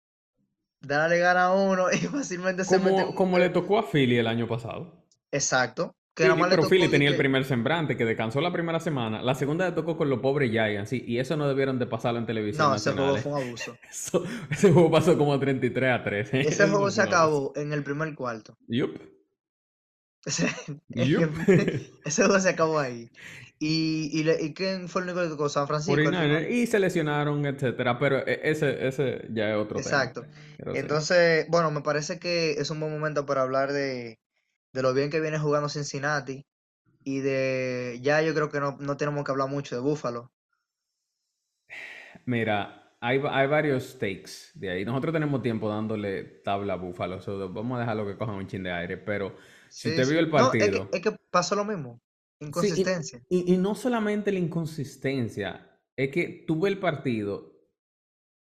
[0.80, 4.18] Dallas le gana a uno y fácilmente se mete en Como, le tocó a Philly
[4.18, 4.99] el año pasado.
[5.32, 9.22] Exacto, que le pero Philly tenía el primer sembrante que descansó la primera semana.
[9.22, 12.18] La segunda le tocó con los pobres Giants, sí, y eso no debieron de pasarlo
[12.18, 13.76] en televisión no, ese juego fue un abuso.
[13.88, 16.34] Eso- ese juego pasó como 33 a 3.
[16.34, 16.40] ¿eh?
[16.42, 18.56] Ese juego se acabó en el primer cuarto.
[18.68, 18.98] Yup,
[20.26, 20.48] Ese,
[20.90, 21.30] yup.
[22.04, 23.08] ese juego se acabó ahí.
[23.58, 25.48] Y, y, le- ¿y quién fue el único que tocó?
[25.48, 26.50] San Francisco al 49ers, final.
[26.50, 27.98] y se lesionaron, etcétera.
[27.98, 29.80] Pero e- ese, ese ya es otro tema.
[29.80, 30.24] Exacto.
[30.24, 30.62] Sí.
[30.74, 34.18] Entonces, bueno, me parece que es un buen momento para hablar de,
[34.72, 36.46] de lo bien que viene jugando Cincinnati
[37.04, 40.32] y de, ya yo creo que no, no tenemos que hablar mucho de Buffalo.
[42.26, 44.84] Mira, hay, hay varios takes de ahí.
[44.84, 48.62] Nosotros tenemos tiempo dándole tabla a Búfalo, so vamos a dejarlo que cojan un chin
[48.62, 48.96] de aire.
[48.98, 49.36] Pero
[49.76, 50.14] si Sí, usted sí.
[50.14, 52.00] vio el No, es que, partido, es que pasó lo mismo.
[52.50, 53.22] sí, y, Inconsistencia.
[53.28, 57.52] y- y no solamente la inconsistencia, es que tuve el partido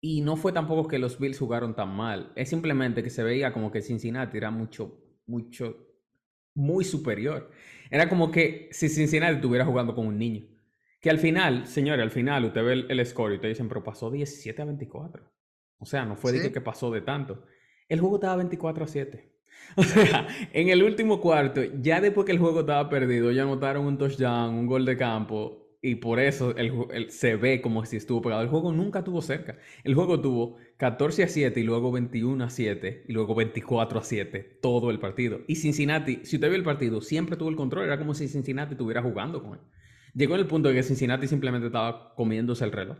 [0.01, 2.33] y no fue tampoco que los Bills jugaron tan mal.
[2.37, 5.84] Es simplemente que se veía como que Cincinnati era mucho, mucho,
[6.55, 7.51] muy superior.
[7.91, 10.47] Era como que si Cincinnati estuviera jugando con un niño.
[11.01, 13.85] Que al final, señores, al final usted ve el, el score y te dicen, pero
[13.85, 15.23] pasó 17 a 24.
[15.79, 17.45] O sea, no fue de que, Sí, pasó de tanto.
[17.89, 19.31] El juego estaba 24 a 7.
[19.77, 23.87] O sea, en el último cuarto, ya después que el juego estaba perdido, ya anotaron
[23.87, 28.23] un touchdown, un gol de campo, y por eso el, se ve como si estuvo
[28.23, 28.43] pegado.
[28.43, 29.59] El juego nunca estuvo cerca.
[29.85, 34.03] El juego tuvo 14 a 7 y luego 21 a 7 y luego 24 a
[34.03, 35.41] 7 todo el partido.
[35.47, 37.87] Y Cincinnati, si usted vio el partido, siempre tuvo el control.
[37.87, 39.61] Era como si Cincinnati estuviera jugando con él.
[40.15, 42.99] Llegó el punto de que Cincinnati simplemente estaba comiéndose el reloj.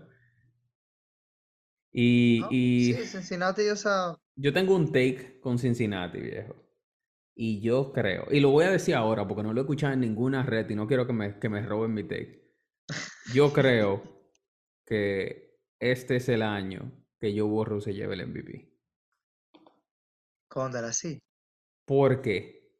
[1.93, 4.17] Y, y sí, Cincinnati, o sea...
[4.37, 6.57] Yo tengo un take con Cincinnati, viejo.
[7.37, 10.01] Y yo creo, y lo voy a decir ahora porque no lo he escuchado en
[10.01, 12.53] ninguna red y no quiero que me, que me roben mi take.
[13.33, 14.03] Yo creo
[14.87, 16.93] que este es el año
[17.25, 18.71] que Joe Burrow se lleve el MVP.
[20.49, 21.19] Cóndala, sí.
[21.87, 22.71] Porque,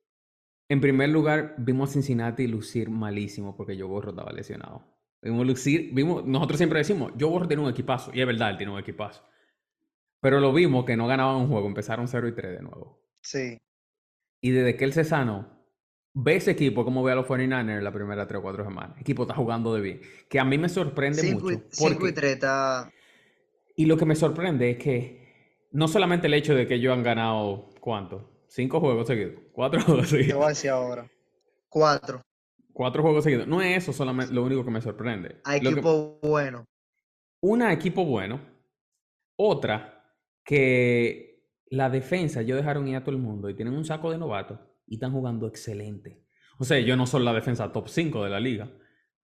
[0.69, 4.85] en primer lugar, vimos a Cincinnati lucir malísimo porque Joe Burrow estaba lesionado.
[5.23, 8.59] Vimos lucir, vimos, nosotros siempre decimos, Joe Burrow tiene un equipazo, y es verdad, él
[8.59, 9.27] tiene un equipazo.
[10.21, 13.03] Pero lo vimos que no ganaban un juego, empezaron 0 y 3 de nuevo.
[13.23, 13.57] Sí.
[14.43, 15.67] Y desde que él se sanó,
[16.13, 18.97] ve ese equipo como ve a los 49ers la primera 3 o 4 semanas.
[18.97, 20.01] El equipo está jugando de bien.
[20.29, 21.63] Que a mí me sorprende mucho.
[21.71, 22.41] 5 y 3
[23.77, 27.03] Y lo que me sorprende es que no solamente el hecho de que ellos han
[27.03, 28.45] ganado, ¿cuánto?
[28.49, 29.35] ¿Cinco juegos seguidos?
[29.53, 30.29] ¿Cuatro juegos seguidos?
[30.29, 31.11] Te voy a decir ahora.
[31.69, 32.23] Cuatro.
[32.73, 33.47] Cuatro juegos seguidos.
[33.47, 35.41] No es eso solamente lo único que me sorprende.
[35.45, 36.65] A equipo bueno.
[37.41, 38.41] Una, equipo bueno.
[39.37, 40.05] Otra,
[40.45, 44.19] que la defensa, ellos dejaron ir a todo el mundo y tienen un saco de
[44.19, 46.25] novatos y están jugando excelente.
[46.59, 48.71] O sea, yo no soy la defensa top 5 de la liga,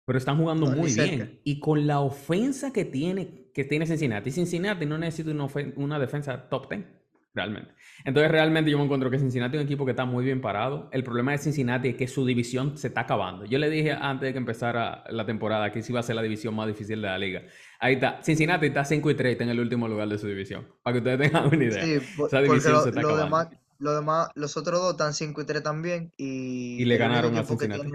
[0.05, 1.39] pero están jugando muy bien.
[1.43, 6.49] Y con la ofensa que tiene, que tiene Cincinnati, Cincinnati no necesita una, una defensa
[6.49, 6.85] top 10,
[7.33, 7.73] realmente.
[8.03, 10.89] Entonces, realmente yo me encuentro que Cincinnati es un equipo que está muy bien parado.
[10.91, 13.45] El problema de Cincinnati es que su división se está acabando.
[13.45, 16.21] Yo le dije antes de que empezara la temporada que sí iba a ser la
[16.21, 17.43] división más difícil de la liga.
[17.79, 18.21] Ahí está.
[18.21, 20.67] Cincinnati está 5 y 3 está en el último lugar de su división.
[20.83, 21.85] Para que ustedes tengan una idea.
[21.85, 21.93] Sí,
[22.25, 23.57] Esa división se está acabando.
[23.79, 26.13] Lo demás, los otros dos están 5 y 3 también.
[26.15, 27.89] Y, le ganaron a Cincinnati.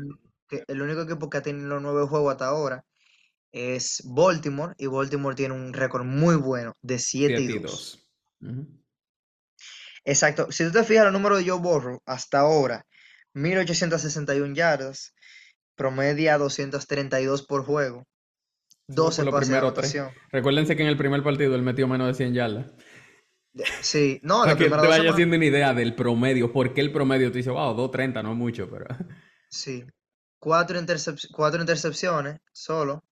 [0.66, 2.84] El único equipo que ha tenido nueve juegos hasta ahora
[3.52, 4.74] es Baltimore.
[4.78, 8.10] Y Baltimore tiene un récord muy bueno de 7 y 2.
[10.04, 10.50] Exacto.
[10.50, 12.84] Si tú te fijas el número de Joe Burrow hasta ahora,
[13.34, 15.14] 1861 yardas,
[15.76, 18.06] promedia 232 por juego.
[18.88, 22.72] 12 por de Recuérdense que en el primer partido él metió menos de 100 yardas.
[23.80, 26.52] Sí, no, Para que te vayas haciendo una idea del promedio.
[26.52, 27.30] ¿Por qué el promedio?
[27.30, 28.86] Te dice, wow, 2.30, no mucho, pero.
[29.50, 29.84] Sí.
[30.38, 30.78] Cuatro,
[31.32, 33.04] cuatro intercepciones solo.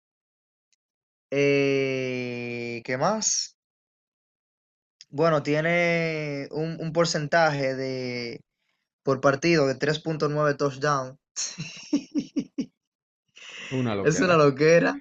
[1.32, 3.58] Eh, ¿Qué más?
[5.10, 8.42] Bueno, tiene un, porcentaje de
[9.04, 11.18] por partido de 3.9 touchdown.
[13.72, 14.10] Una loquera.
[14.10, 15.00] Es una loquera.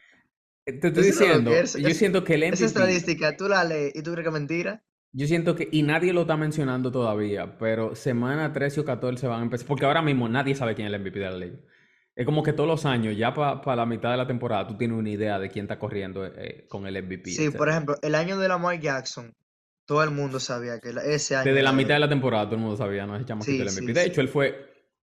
[0.64, 2.55] Te estoy diciendo, yo siento que el MVP...
[2.55, 4.83] Esa estadística, tú la lees y tú crees que es mentira.
[5.12, 9.41] Yo siento que, y nadie lo está mencionando todavía, pero semana 13 o 14 van
[9.41, 11.59] a empezar, porque ahora mismo nadie sabe quién es el MVP de la liga.
[12.16, 14.96] Es como que todos los años, ya para la mitad de la temporada, tú tienes
[14.96, 17.30] una idea de quién está corriendo eh, con el MVP.
[17.30, 19.34] Sí, por ejemplo, el año de Lamar Jackson,
[19.84, 21.44] todo el mundo sabía que ese año.
[21.44, 23.92] Desde la mitad de la temporada todo el mundo sabía, no echamos sí, el MVP.
[23.92, 24.54] de hecho, él fue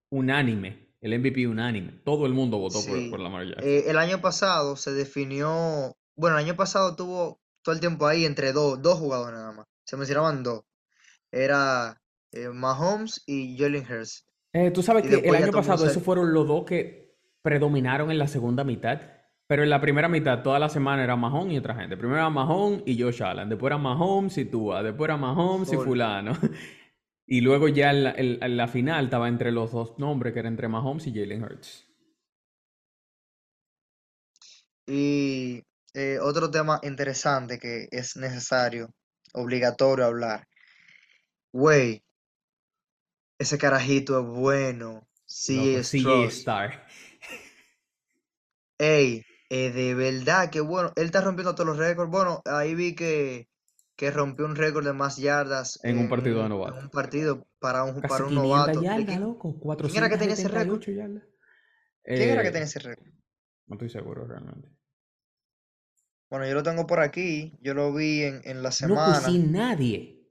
[0.10, 2.02] unánime, el MVP unánime.
[2.06, 3.68] Todo el mundo votó por, por, Lamar Jackson.
[3.68, 8.26] Eh, el año pasado se definió, bueno, el año pasado tuvo todo el tiempo ahí
[8.26, 10.64] entre dos, dos jugadores nada más se mencionaban dos.
[11.32, 12.02] Era
[12.32, 14.26] eh, Mahomes y Jalen Hurts.
[14.54, 17.01] Eh, Tú sabes que el año pasado esos fueron los dos que
[17.42, 19.02] predominaron en la segunda mitad.
[19.48, 21.98] Pero en la primera mitad, toda la semana era Mahomes y otra gente.
[21.98, 23.50] Primero era Mahomes y Josh Allen.
[23.50, 24.82] Después era Mahomes y Tua.
[24.82, 26.32] Después era Mahomes y fulano.
[27.28, 31.06] y luego ya en la, final estaba entre los dos nombres, que era entre Mahomes
[31.08, 31.86] y Jalen Hurts.
[34.88, 35.64] Y
[35.94, 38.94] eh, otro tema interesante que es necesario
[39.34, 40.48] obligatorio hablar.
[41.52, 42.04] Güey,
[43.38, 45.08] ese carajito es bueno.
[45.26, 46.88] Sí, es Star.
[48.82, 50.92] Ey, de verdad que bueno.
[50.96, 52.10] Él está rompiendo todos los récords.
[52.10, 53.48] Bueno, ahí vi que,
[53.96, 55.80] que rompió un récord de más yardas.
[55.84, 56.80] En, un partido de novato.
[56.80, 58.80] En un partido para un, para un novato.
[58.80, 60.82] ¿Quién era que tenía ese récord?
[60.82, 61.22] ¿Quién
[62.04, 63.08] era que eh, tenía ese récord?
[63.68, 64.68] No estoy seguro realmente.
[66.32, 69.20] Bueno, yo lo tengo por aquí, yo lo vi en, en la semana.
[69.20, 70.28] No, sin nadie.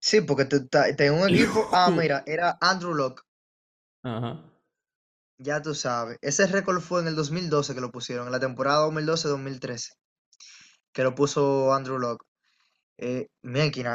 [0.00, 1.68] Sí, porque tengo un equipo.
[1.72, 3.22] Ah, mira, era Andrew Locke.
[4.02, 4.51] Ajá.
[5.42, 6.18] Ya tú sabes.
[6.22, 9.92] Ese récord fue en el 2012 que lo pusieron, en la temporada 2012-2013.
[10.92, 12.24] Que lo puso Andrew Locke.
[12.98, 13.28] Eh,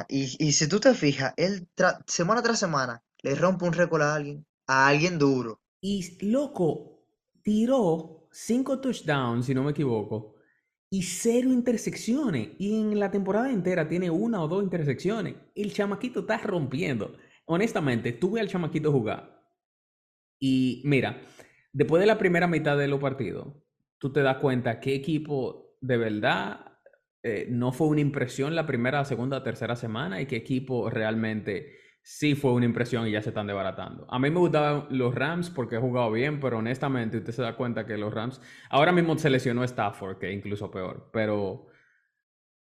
[0.10, 1.68] Y, y si tú te fijas, él
[2.08, 5.62] semana tras semana le rompe un récord a alguien, a alguien duro.
[5.82, 7.04] Y loco,
[7.44, 10.36] tiró cinco touchdowns, si no me equivoco
[10.90, 12.50] y cero intersecciones.
[12.60, 15.36] Y en la temporada entera tiene una o dos intersecciones.
[15.56, 17.16] El chamaquito está rompiendo.
[17.46, 19.42] honestamente, tuve al chamaquito jugar.
[20.40, 21.22] Y mira,
[21.72, 23.54] después de la primera mitad de los partidos,
[23.98, 26.68] tú te das cuenta qué equipo de verdad
[27.24, 32.36] eh, no fue una impresión la primera, segunda, tercera semana y qué equipo realmente sí
[32.36, 34.08] fue una impresión y ya se están desbaratando.
[34.10, 37.58] A mí me gustaban los Rams porque he jugado bien, pero honestamente usted se da
[37.58, 41.68] cuenta que los Rams, ahora mismo se lesionó Stafford, que incluso peor, pero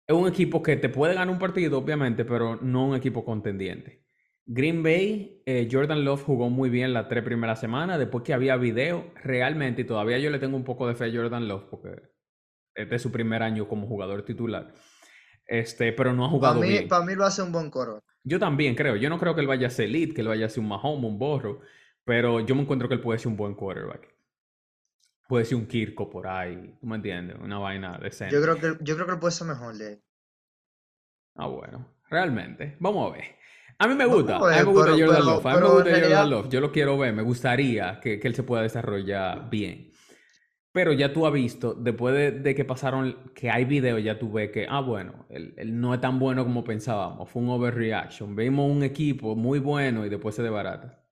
[0.07, 4.04] es un equipo que te puede ganar un partido, obviamente, pero no un equipo contendiente.
[4.47, 8.57] Green Bay, eh, Jordan Love jugó muy bien las tres primeras semanas, después que había
[8.57, 12.01] video, realmente, y todavía yo le tengo un poco de fe a Jordan Love, porque
[12.75, 14.73] este es su primer año como jugador titular.
[15.47, 16.87] Este, pero no ha jugado Para mí, bien.
[16.87, 18.03] para mí lo hace un buen coro.
[18.23, 18.95] Yo también creo.
[18.95, 20.69] Yo no creo que él vaya a ser elite, que él vaya a ser un
[20.69, 21.61] Mahomes, un Borro,
[22.03, 24.13] pero yo me encuentro que él puede ser un buen quarterback.
[25.27, 27.37] Puede ser un Kirko por ahí, ¿tú me entiendes?
[27.39, 28.35] Una vaina decente.
[28.35, 30.01] Yo creo que, yo creo que él puede ser mejor de.
[31.35, 31.95] Ah, bueno.
[32.09, 32.77] Realmente.
[32.79, 33.25] Vamos a ver.
[33.79, 34.37] A mí me gusta.
[34.37, 35.45] a A mí me gusta pero- Jordan pero- Love.
[35.45, 36.49] A mí me gusta Jordan Love.
[36.49, 37.13] Yo lo quiero ver.
[37.13, 39.91] Me gustaría que, que él se pueda desarrollar bien.
[40.71, 44.29] Pero ya tú has visto, después de, de que pasaron, que hay videos, ya tú
[44.33, 47.29] ves que, ah, bueno, él, él no es tan bueno como pensábamos.
[47.29, 48.35] Fue un overreaction.
[48.35, 51.04] Vimos un equipo muy bueno y después se desbarata.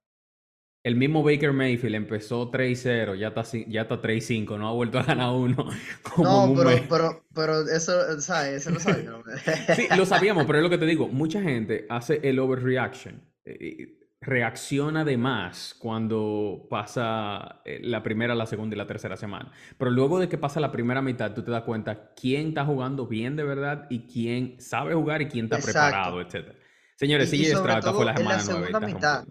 [0.84, 5.04] El mismo Baker Mayfield empezó 3-0, ya está, ya está 3-5, no ha vuelto a
[5.04, 5.70] ganar uno
[6.14, 6.82] como No, pero, mes.
[6.90, 8.56] pero, pero eso, ¿sabes?
[8.62, 9.12] Eso lo sabía.
[9.76, 11.08] Sí, lo sabíamos, pero es lo que te digo.
[11.08, 13.22] Mucha gente hace el overreaction.
[13.46, 19.52] eh, reacciona de más cuando pasa eh, la primera, la segunda y la tercera semana.
[19.78, 23.06] Pero luego de que pasa la primera mitad, tú te das cuenta quién está jugando
[23.06, 26.20] bien de verdad y quién sabe jugar y quién está Exacto.
[26.20, 26.56] preparado, etc.
[26.96, 29.26] Señores, sobre Stroud fue la en la semana 9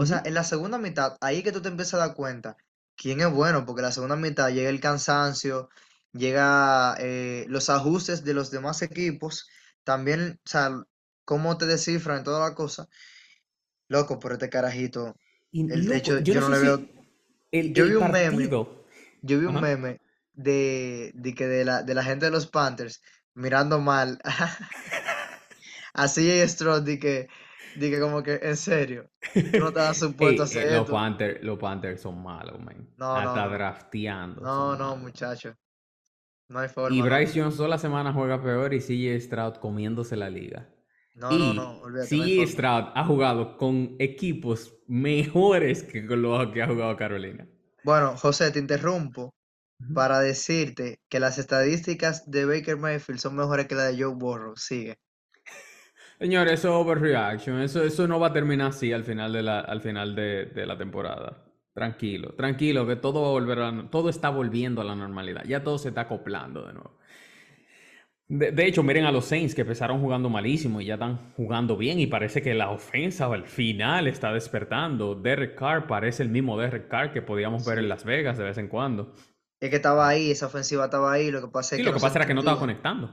[0.00, 2.56] O sea, en la segunda mitad, ahí que tú te empiezas a dar cuenta
[2.96, 5.68] quién es bueno, porque en la segunda mitad llega el cansancio,
[6.14, 9.46] llega eh, los ajustes de los demás equipos,
[9.84, 10.70] también, o sea,
[11.26, 12.88] cómo te descifran toda la cosa.
[13.88, 15.16] Loco, por este carajito.
[15.52, 16.88] Y El loco, techo, yo yo no sé le si veo.
[17.50, 18.48] el, Yo el vi un meme,
[19.20, 20.00] yo vi un meme
[20.32, 23.02] de, de que de la, de la gente de los Panthers
[23.34, 24.18] mirando mal
[25.92, 27.28] a CJ Stroud, de que,
[27.78, 29.10] que como que, en serio,
[29.50, 30.92] tú no te supuesto a hacer eh, los esto.
[30.92, 32.88] Panthers, los Panthers son malos, man.
[32.96, 33.48] No, Hasta no.
[33.48, 35.54] drafteando No, no, muchacho.
[36.48, 37.18] No hay Y forma, no.
[37.18, 40.68] Bryce Jones toda la semana juega peor y CJ Stroud comiéndose la liga.
[41.14, 42.46] No, no, Y no, olvídate, no CJ.
[42.46, 47.48] Stroud ha jugado con equipos mejores que con los que ha jugado Carolina.
[47.82, 49.34] Bueno, José, te interrumpo
[49.92, 54.56] para decirte que las estadísticas de Baker Mayfield son mejores que las de Joe Burrow.
[54.56, 54.98] Sigue.
[56.20, 57.60] Señores, eso es overreaction.
[57.62, 60.66] Eso, eso no va a terminar así al final de la, al final de, de
[60.66, 61.44] la temporada.
[61.72, 65.44] Tranquilo, tranquilo, que todo va a volver a la- todo está volviendo a la normalidad.
[65.46, 66.98] Ya todo se está acoplando de nuevo.
[68.28, 71.76] De, de hecho, miren a los Saints que empezaron jugando malísimo y ya están jugando
[71.76, 75.14] bien y parece que la ofensa al final está despertando.
[75.16, 77.88] Derek Carr parece el mismo Derek Carr que podíamos ver en.
[77.88, 79.14] Las Vegas de vez en cuando.
[79.58, 81.92] Es que estaba ahí, esa ofensiva estaba ahí, lo que pasa es Sí, que lo
[81.92, 83.10] que no pasa era que no estaba conectando.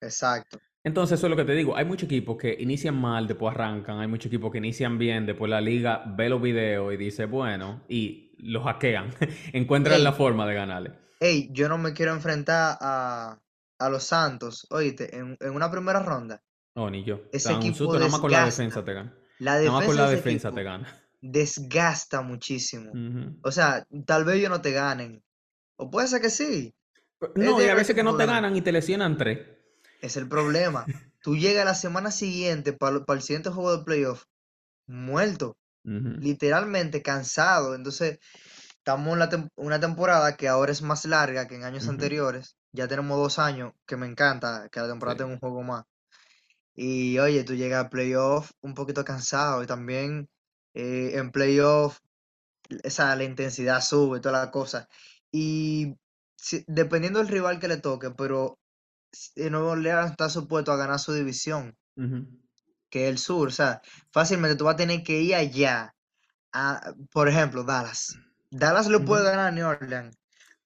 [0.00, 0.58] Exacto.
[0.84, 1.76] Entonces, eso es lo que te digo.
[1.76, 3.98] Hay muchos equipos que inician mal, después arrancan.
[4.00, 7.84] Hay muchos equipos que inician bien, después la liga ve los videos y dice, bueno,
[7.88, 9.10] y los hackean.
[9.52, 10.92] Encuentran la forma de ganarle.
[11.20, 13.38] ey, yo no me quiero enfrentar a,
[13.78, 16.42] a los Santos, oíste, en, en una primera ronda.
[16.74, 17.20] No, ni yo.
[17.32, 19.14] Ese dan un equipo susto, nada más con la defensa te gana.
[19.38, 20.86] La Nada más con la defensa te equipo gana.
[21.20, 22.92] desgasta muchísimo.
[23.42, 25.22] O sea, tal vez ellos no te ganen.
[25.76, 26.74] O puede ser que sí.
[27.34, 29.40] No, y a veces que equipo no te ganan y te lesionan tres.
[30.00, 30.86] Es el problema.
[31.22, 34.24] Tú llegas la semana siguiente para, el siguiente juego de playoff
[34.86, 37.74] muerto, literalmente cansado.
[37.74, 38.18] Entonces,
[38.78, 42.56] estamos en la tem- una temporada que ahora es más larga que en años anteriores.
[42.72, 45.18] Ya tenemos dos años, que me encanta que la temporada Sí.
[45.20, 45.84] tenga un juego más.
[46.74, 50.28] Y oye, tú llegas a playoff un poquito cansado y también
[50.74, 51.98] eh, en playoff
[52.84, 54.88] esa, la intensidad sube, toda la cosa.
[55.32, 55.96] Y
[56.36, 58.58] si- dependiendo del rival que le toque, pero
[59.36, 61.76] Nuevo Orleans está supuesto a ganar su división,
[62.90, 63.48] que es el sur.
[63.48, 63.80] O sea,
[64.12, 65.94] fácilmente tú vas a tener que ir allá.
[66.52, 68.18] A, por ejemplo, Dallas.
[68.50, 70.16] Dallas le puede ganar a New Orleans,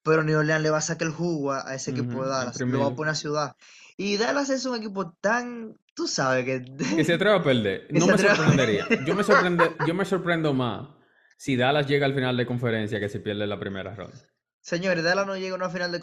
[0.02, 2.30] pero New Orleans le va a sacar el jugo a ese equipo de.
[2.30, 2.60] Dallas.
[2.60, 3.56] Lo va a poner a ciudad.
[3.96, 6.64] Y Dallas es un equipo tan, tú sabes que,
[6.96, 7.86] Que se atreva a perder.
[7.90, 8.86] No me sorprendería.
[9.06, 10.88] Yo me, sorprende, yo me sorprendo más
[11.36, 14.16] si Dallas llega al final de conferencia que si pierde la primera ronda.
[14.62, 16.00] Señores, Dallas no llega a una final de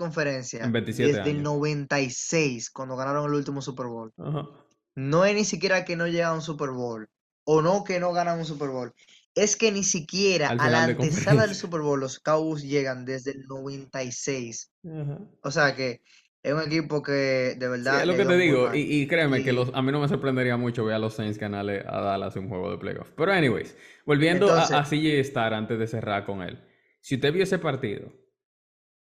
[0.62, 1.44] En conferencia 27 desde el años.
[1.44, 4.14] 96, cuando ganaron el último Super Bowl.
[4.18, 4.48] Ajá.
[4.96, 7.08] No es ni siquiera que no llega a un Super Bowl,
[7.46, 8.94] o no que no ganan un Super Bowl.
[9.36, 11.56] Es que ni siquiera a la de antesala del.
[11.56, 14.72] Super Bowl los Cowboys llegan desde el 96.
[14.86, 15.20] Ajá.
[15.44, 16.02] O sea que
[16.44, 18.02] Es un equipo que de verdad.
[18.02, 18.74] es lo que te digo.
[18.74, 21.38] Y, y créeme que los, a mí no me sorprendería mucho ver a los Saints
[21.38, 23.12] ganarle a Dallas un juego de playoff.
[23.16, 26.60] Pero, anyways, volviendo a, a CJ Star antes de cerrar con él.
[27.02, 28.12] Si usted vio ese partido,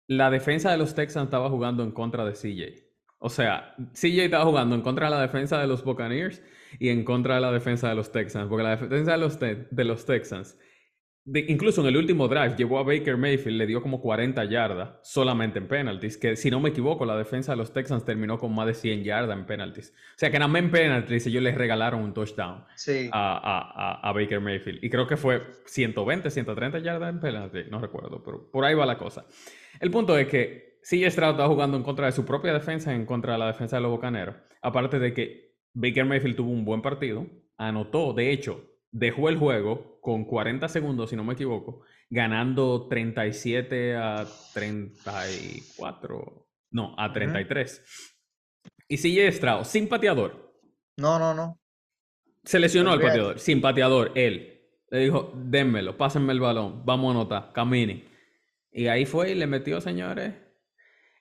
[0.10, 2.84] la defensa de los Texans estaba jugando en contra de CJ.
[3.20, 6.42] O sea, CJ estaba jugando en contra de la defensa de los Buccaneers
[6.80, 8.48] y en contra de la defensa de los Texans.
[8.50, 10.58] Porque la defensa de los, te- de los Texans,
[11.26, 14.98] de- incluso en el último drive, llevó a Baker Mayfield, le dio como 40 yardas
[15.04, 16.18] solamente en penalties.
[16.18, 19.04] Que si no me equivoco, la defensa de los Texans terminó con más de 100
[19.04, 19.90] yardas en penalties.
[19.92, 23.38] O sea, que nada más en penalties ellos les regalaron un touchdown sí, a,
[24.02, 24.84] a- a- Baker Mayfield.
[24.84, 28.86] Y creo que fue 120, 130 yardas en penalty, no recuerdo, pero por ahí va
[28.88, 29.26] la cosa.
[29.80, 33.06] El punto es que CJ Stroud está jugando en contra de su propia defensa, en
[33.06, 34.36] contra de la defensa de los Bocaneros.
[34.62, 40.00] Aparte de que Baker Mayfield tuvo un buen partido, anotó, de hecho, dejó el juego
[40.02, 47.14] con 40 segundos, si no me equivoco, ganando 37 a 34, no, a ujú.
[47.14, 47.84] 33.
[48.88, 50.56] Y CJ Stroud, sin pateador,
[50.98, 51.60] No, no, no.
[52.44, 54.56] se lesionó al pateador, sin pateador, él.
[54.90, 58.06] Le dijo, dénmelo, pásenme el balón, vamos a anotar, camine.
[58.72, 60.34] Y ahí fue y le metió, señores.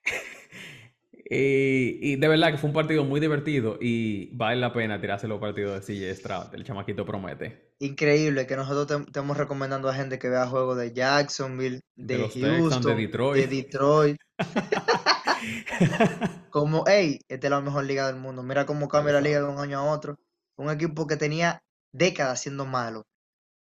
[1.13, 5.29] y, y de verdad que fue un partido muy divertido y vale la pena tirarse
[5.29, 7.69] los partidos de CJ Stroud, el chamaquito promete.
[7.81, 12.19] Increíble que nosotros te- estemos recomendando a gente que vea juegos de Jacksonville, De de
[12.19, 13.51] los Texans, de Houston, de Detroit.
[13.51, 14.17] Detroit.
[16.51, 18.43] Como, hey, esta es la mejor liga del mundo.
[18.43, 20.17] Mira cómo cambia la liga de un año a otro.
[20.57, 21.61] Un equipo que tenía
[21.93, 23.05] décadas siendo malo.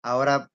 [0.02, 0.48] Ahora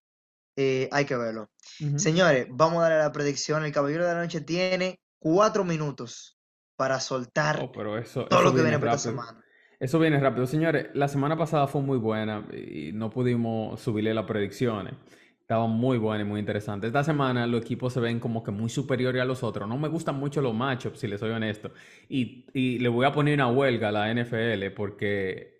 [0.56, 1.50] eh, hay que verlo.
[1.96, 3.64] Señores, vamos a darle la predicción.
[3.64, 6.38] El Caballero de la Noche tiene cuatro minutos
[6.76, 9.42] para soltar Oh, pero eso, todo eso lo que viene para esta semana.
[9.78, 10.46] Eso viene rápido.
[10.46, 14.94] Señores, la semana pasada fue muy buena y no pudimos subirle las predicciones.
[15.40, 16.86] Estaba muy buena y muy interesante.
[16.86, 19.68] Esta semana los equipos se ven como que muy superiores a los otros.
[19.68, 21.70] No me gustan mucho los matchups, si les soy honesto.
[22.08, 25.55] Y, y le voy a poner una huelga a la NFL porque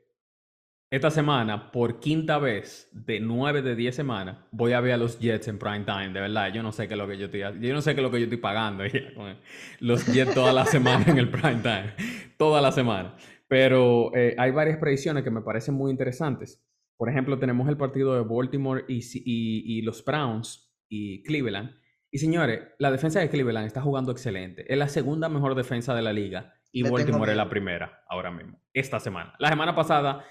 [0.90, 5.18] esta semana, por quinta vez de nueve de 10 semanas, voy a ver a los
[5.18, 6.10] Jets en prime time.
[6.12, 8.00] De verdad, yo no sé qué es lo que yo estoy, yo no sé qué
[8.00, 9.36] es lo que yo estoy pagando ya con
[9.80, 11.94] los Jets toda la semana en el prime time.
[12.36, 13.16] Toda la semana.
[13.48, 16.62] Pero eh, hay varias predicciones que me parecen muy interesantes.
[16.96, 21.70] Por ejemplo, tenemos el partido de Baltimore y, y- y los Browns y Cleveland.
[22.10, 24.64] Y señores, la defensa de Cleveland está jugando excelente.
[24.72, 28.30] Es la segunda mejor defensa de la liga y Le Baltimore es la primera ahora
[28.30, 29.34] mismo, esta semana.
[29.38, 30.24] La semana pasada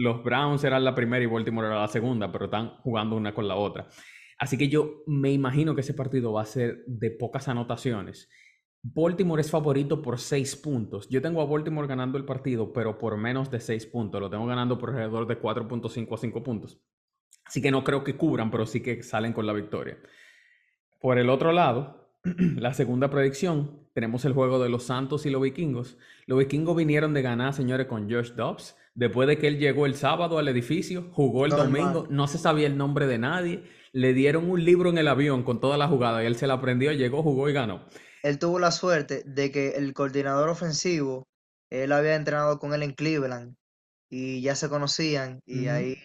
[0.00, 3.46] los Browns eran la primera y Baltimore era la segunda, pero están jugando una con
[3.46, 3.86] la otra.
[4.38, 8.30] Así que yo me imagino que ese partido va a ser de pocas anotaciones.
[8.82, 11.06] Baltimore es favorito por 6 puntos.
[11.10, 14.22] Yo tengo a Baltimore ganando el partido, pero por menos de 6 puntos.
[14.22, 16.80] Lo tengo ganando por alrededor de 4.5 a 5 puntos.
[17.44, 19.98] Así que no creo que cubran, pero sí que salen con la victoria.
[20.98, 22.10] Por el otro lado,
[22.56, 25.98] la segunda predicción, tenemos el juego de los Santos y los Vikingos.
[26.24, 28.78] Los Vikingos vinieron de ganar, señores, con Josh Dobbs.
[28.94, 32.66] Después de que él llegó el sábado al edificio, jugó el domingo, no se sabía
[32.66, 33.64] el nombre de nadie.
[33.92, 36.54] Le dieron un libro en el avión con toda la jugada y él se la
[36.54, 37.86] aprendió, llegó, jugó y ganó.
[38.22, 41.28] Él tuvo la suerte de que el coordinador ofensivo,
[41.70, 43.54] él había entrenado con él en Cleveland
[44.10, 45.96] y ya se conocían y ahí,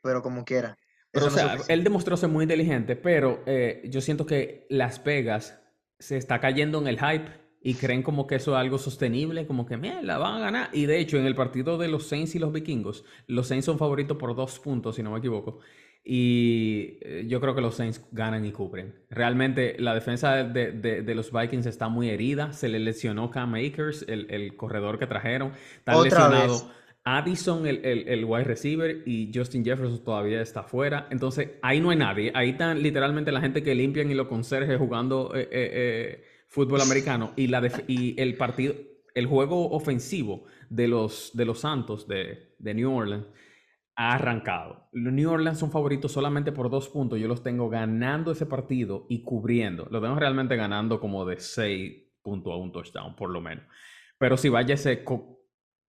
[0.00, 0.76] pero como quiera.
[1.10, 5.04] Pero, o no sea, él demostró ser muy inteligente, pero eh, yo siento que Las
[5.04, 5.60] Vegas
[5.98, 9.66] se está cayendo en el hype y creen como que eso es algo sostenible, como
[9.66, 10.70] que, mierda, van a ganar.
[10.72, 13.78] Y de hecho, en el partido de los Saints y los Vikingos, los Saints son
[13.78, 15.60] favoritos por dos puntos, si no me equivoco.
[16.04, 18.94] Y eh, yo creo que los Saints ganan y cubren.
[19.08, 22.52] Realmente la defensa de, de- de los Vikings está muy herida.
[22.52, 25.52] Se le lesionó Cam Akers, el, el corredor que trajeron.
[25.78, 26.66] Está lesionado vez.
[27.04, 31.08] Addison, el, el, el wide receiver, y Justin Jefferson todavía está fuera.
[31.10, 32.30] Entonces, ahí no hay nadie.
[32.34, 36.80] Ahí están literalmente la gente que limpian y los conserjes jugando eh, eh, eh, fútbol
[36.82, 37.32] americano.
[37.34, 38.74] Y, la y el partido,
[39.14, 43.26] el juego ofensivo de los, de los Santos de, de New Orleans
[43.96, 44.88] ha arrancado.
[44.92, 47.18] Los New Orleans son favoritos solamente por dos puntos.
[47.18, 49.88] Yo los tengo ganando ese partido y cubriendo.
[49.90, 53.64] Lo tengo realmente ganando como de seis puntos a un touchdown, por lo menos.
[54.18, 55.04] Pero si vaya ese,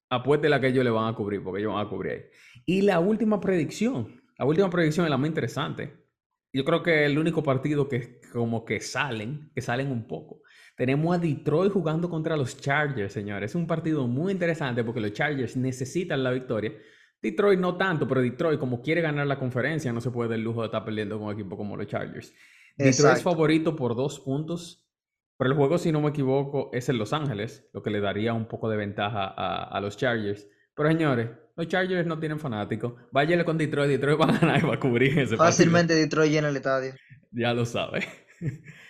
[0.10, 2.22] apueste la que ellos le van a cubrir, porque ellos van a cubrir ahí.
[2.66, 6.04] Y la última predicción, la última predicción es la más interesante.
[6.52, 10.42] Yo creo que el único partido que como que salen, que salen un poco.
[10.76, 13.52] Tenemos a Detroit jugando contra los Chargers, señores.
[13.52, 16.74] Es un partido muy interesante porque los Chargers necesitan la victoria.
[17.22, 20.44] Detroit no tanto, pero Detroit, como quiere ganar la conferencia, no se puede dar el
[20.44, 22.34] lujo de estar perdiendo con un equipo como los Chargers.
[22.76, 24.90] Detroit es favorito por dos puntos,
[25.38, 28.34] pero el juego, si no me equivoco, es en Los Ángeles, lo que le daría
[28.34, 30.48] un poco de ventaja a, a los Chargers.
[30.76, 32.94] Pero señores, los Chargers no tienen fanáticos.
[33.12, 35.38] Váyale con Detroit, Detroit va a ganar y va a cubrir ese partido.
[35.38, 36.94] Fácilmente Detroit llena el estadio.
[37.32, 38.08] Ya lo sabe.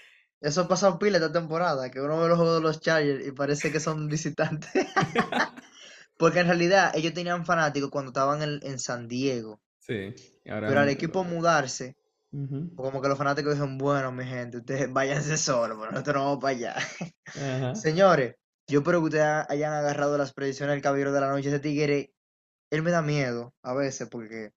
[0.43, 3.31] Eso ha pasado pila esta temporada, que uno ve los juegos de los Chargers y
[3.31, 4.69] parece que son visitantes.
[6.17, 9.61] Porque en realidad ellos tenían fanáticos cuando estaban en, en San Diego.
[9.79, 10.13] Sí.
[10.49, 11.95] ahora Pero al equipo mudarse,
[12.31, 12.73] Ujú.
[12.75, 16.39] como que los fanáticos dijeron, bueno, mi gente, ustedes váyanse solos, pero nosotros no vamos
[16.41, 16.75] para allá.
[17.75, 18.35] Señores,
[18.67, 21.49] yo espero que ustedes ha- hayan agarrado las predicciones del Caballero de la Noche.
[21.49, 22.13] Ese tigre,
[22.69, 24.51] él me da miedo a veces porque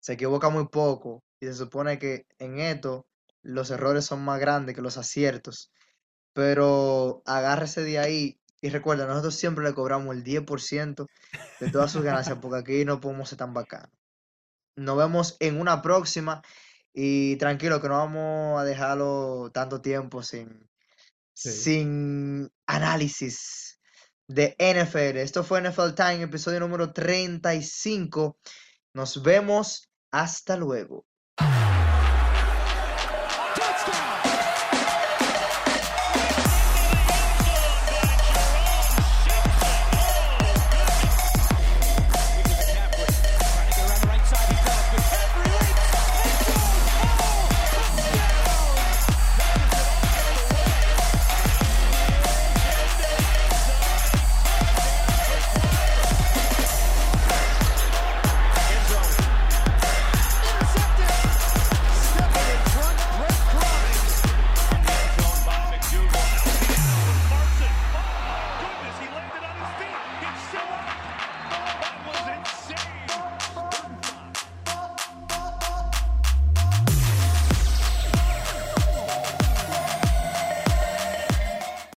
[0.00, 3.06] se equivoca muy poco y se supone que en esto
[3.46, 5.70] los errores son más grandes que los aciertos.
[6.32, 11.06] Pero agárrese de ahí y recuerda, nosotros siempre le cobramos el 10%
[11.60, 13.90] de todas sus ganancias porque aquí no podemos ser tan bacanos.
[14.76, 16.42] Nos vemos en una próxima
[16.92, 20.68] y tranquilo que no vamos a dejarlo tanto tiempo sin,
[21.34, 21.52] Sí.
[21.52, 23.80] sin análisis
[24.26, 25.20] de NFL.
[25.20, 28.38] Esto fue NFL Time, episodio número 35.
[28.94, 29.90] Nos vemos.
[30.10, 31.04] Hasta luego.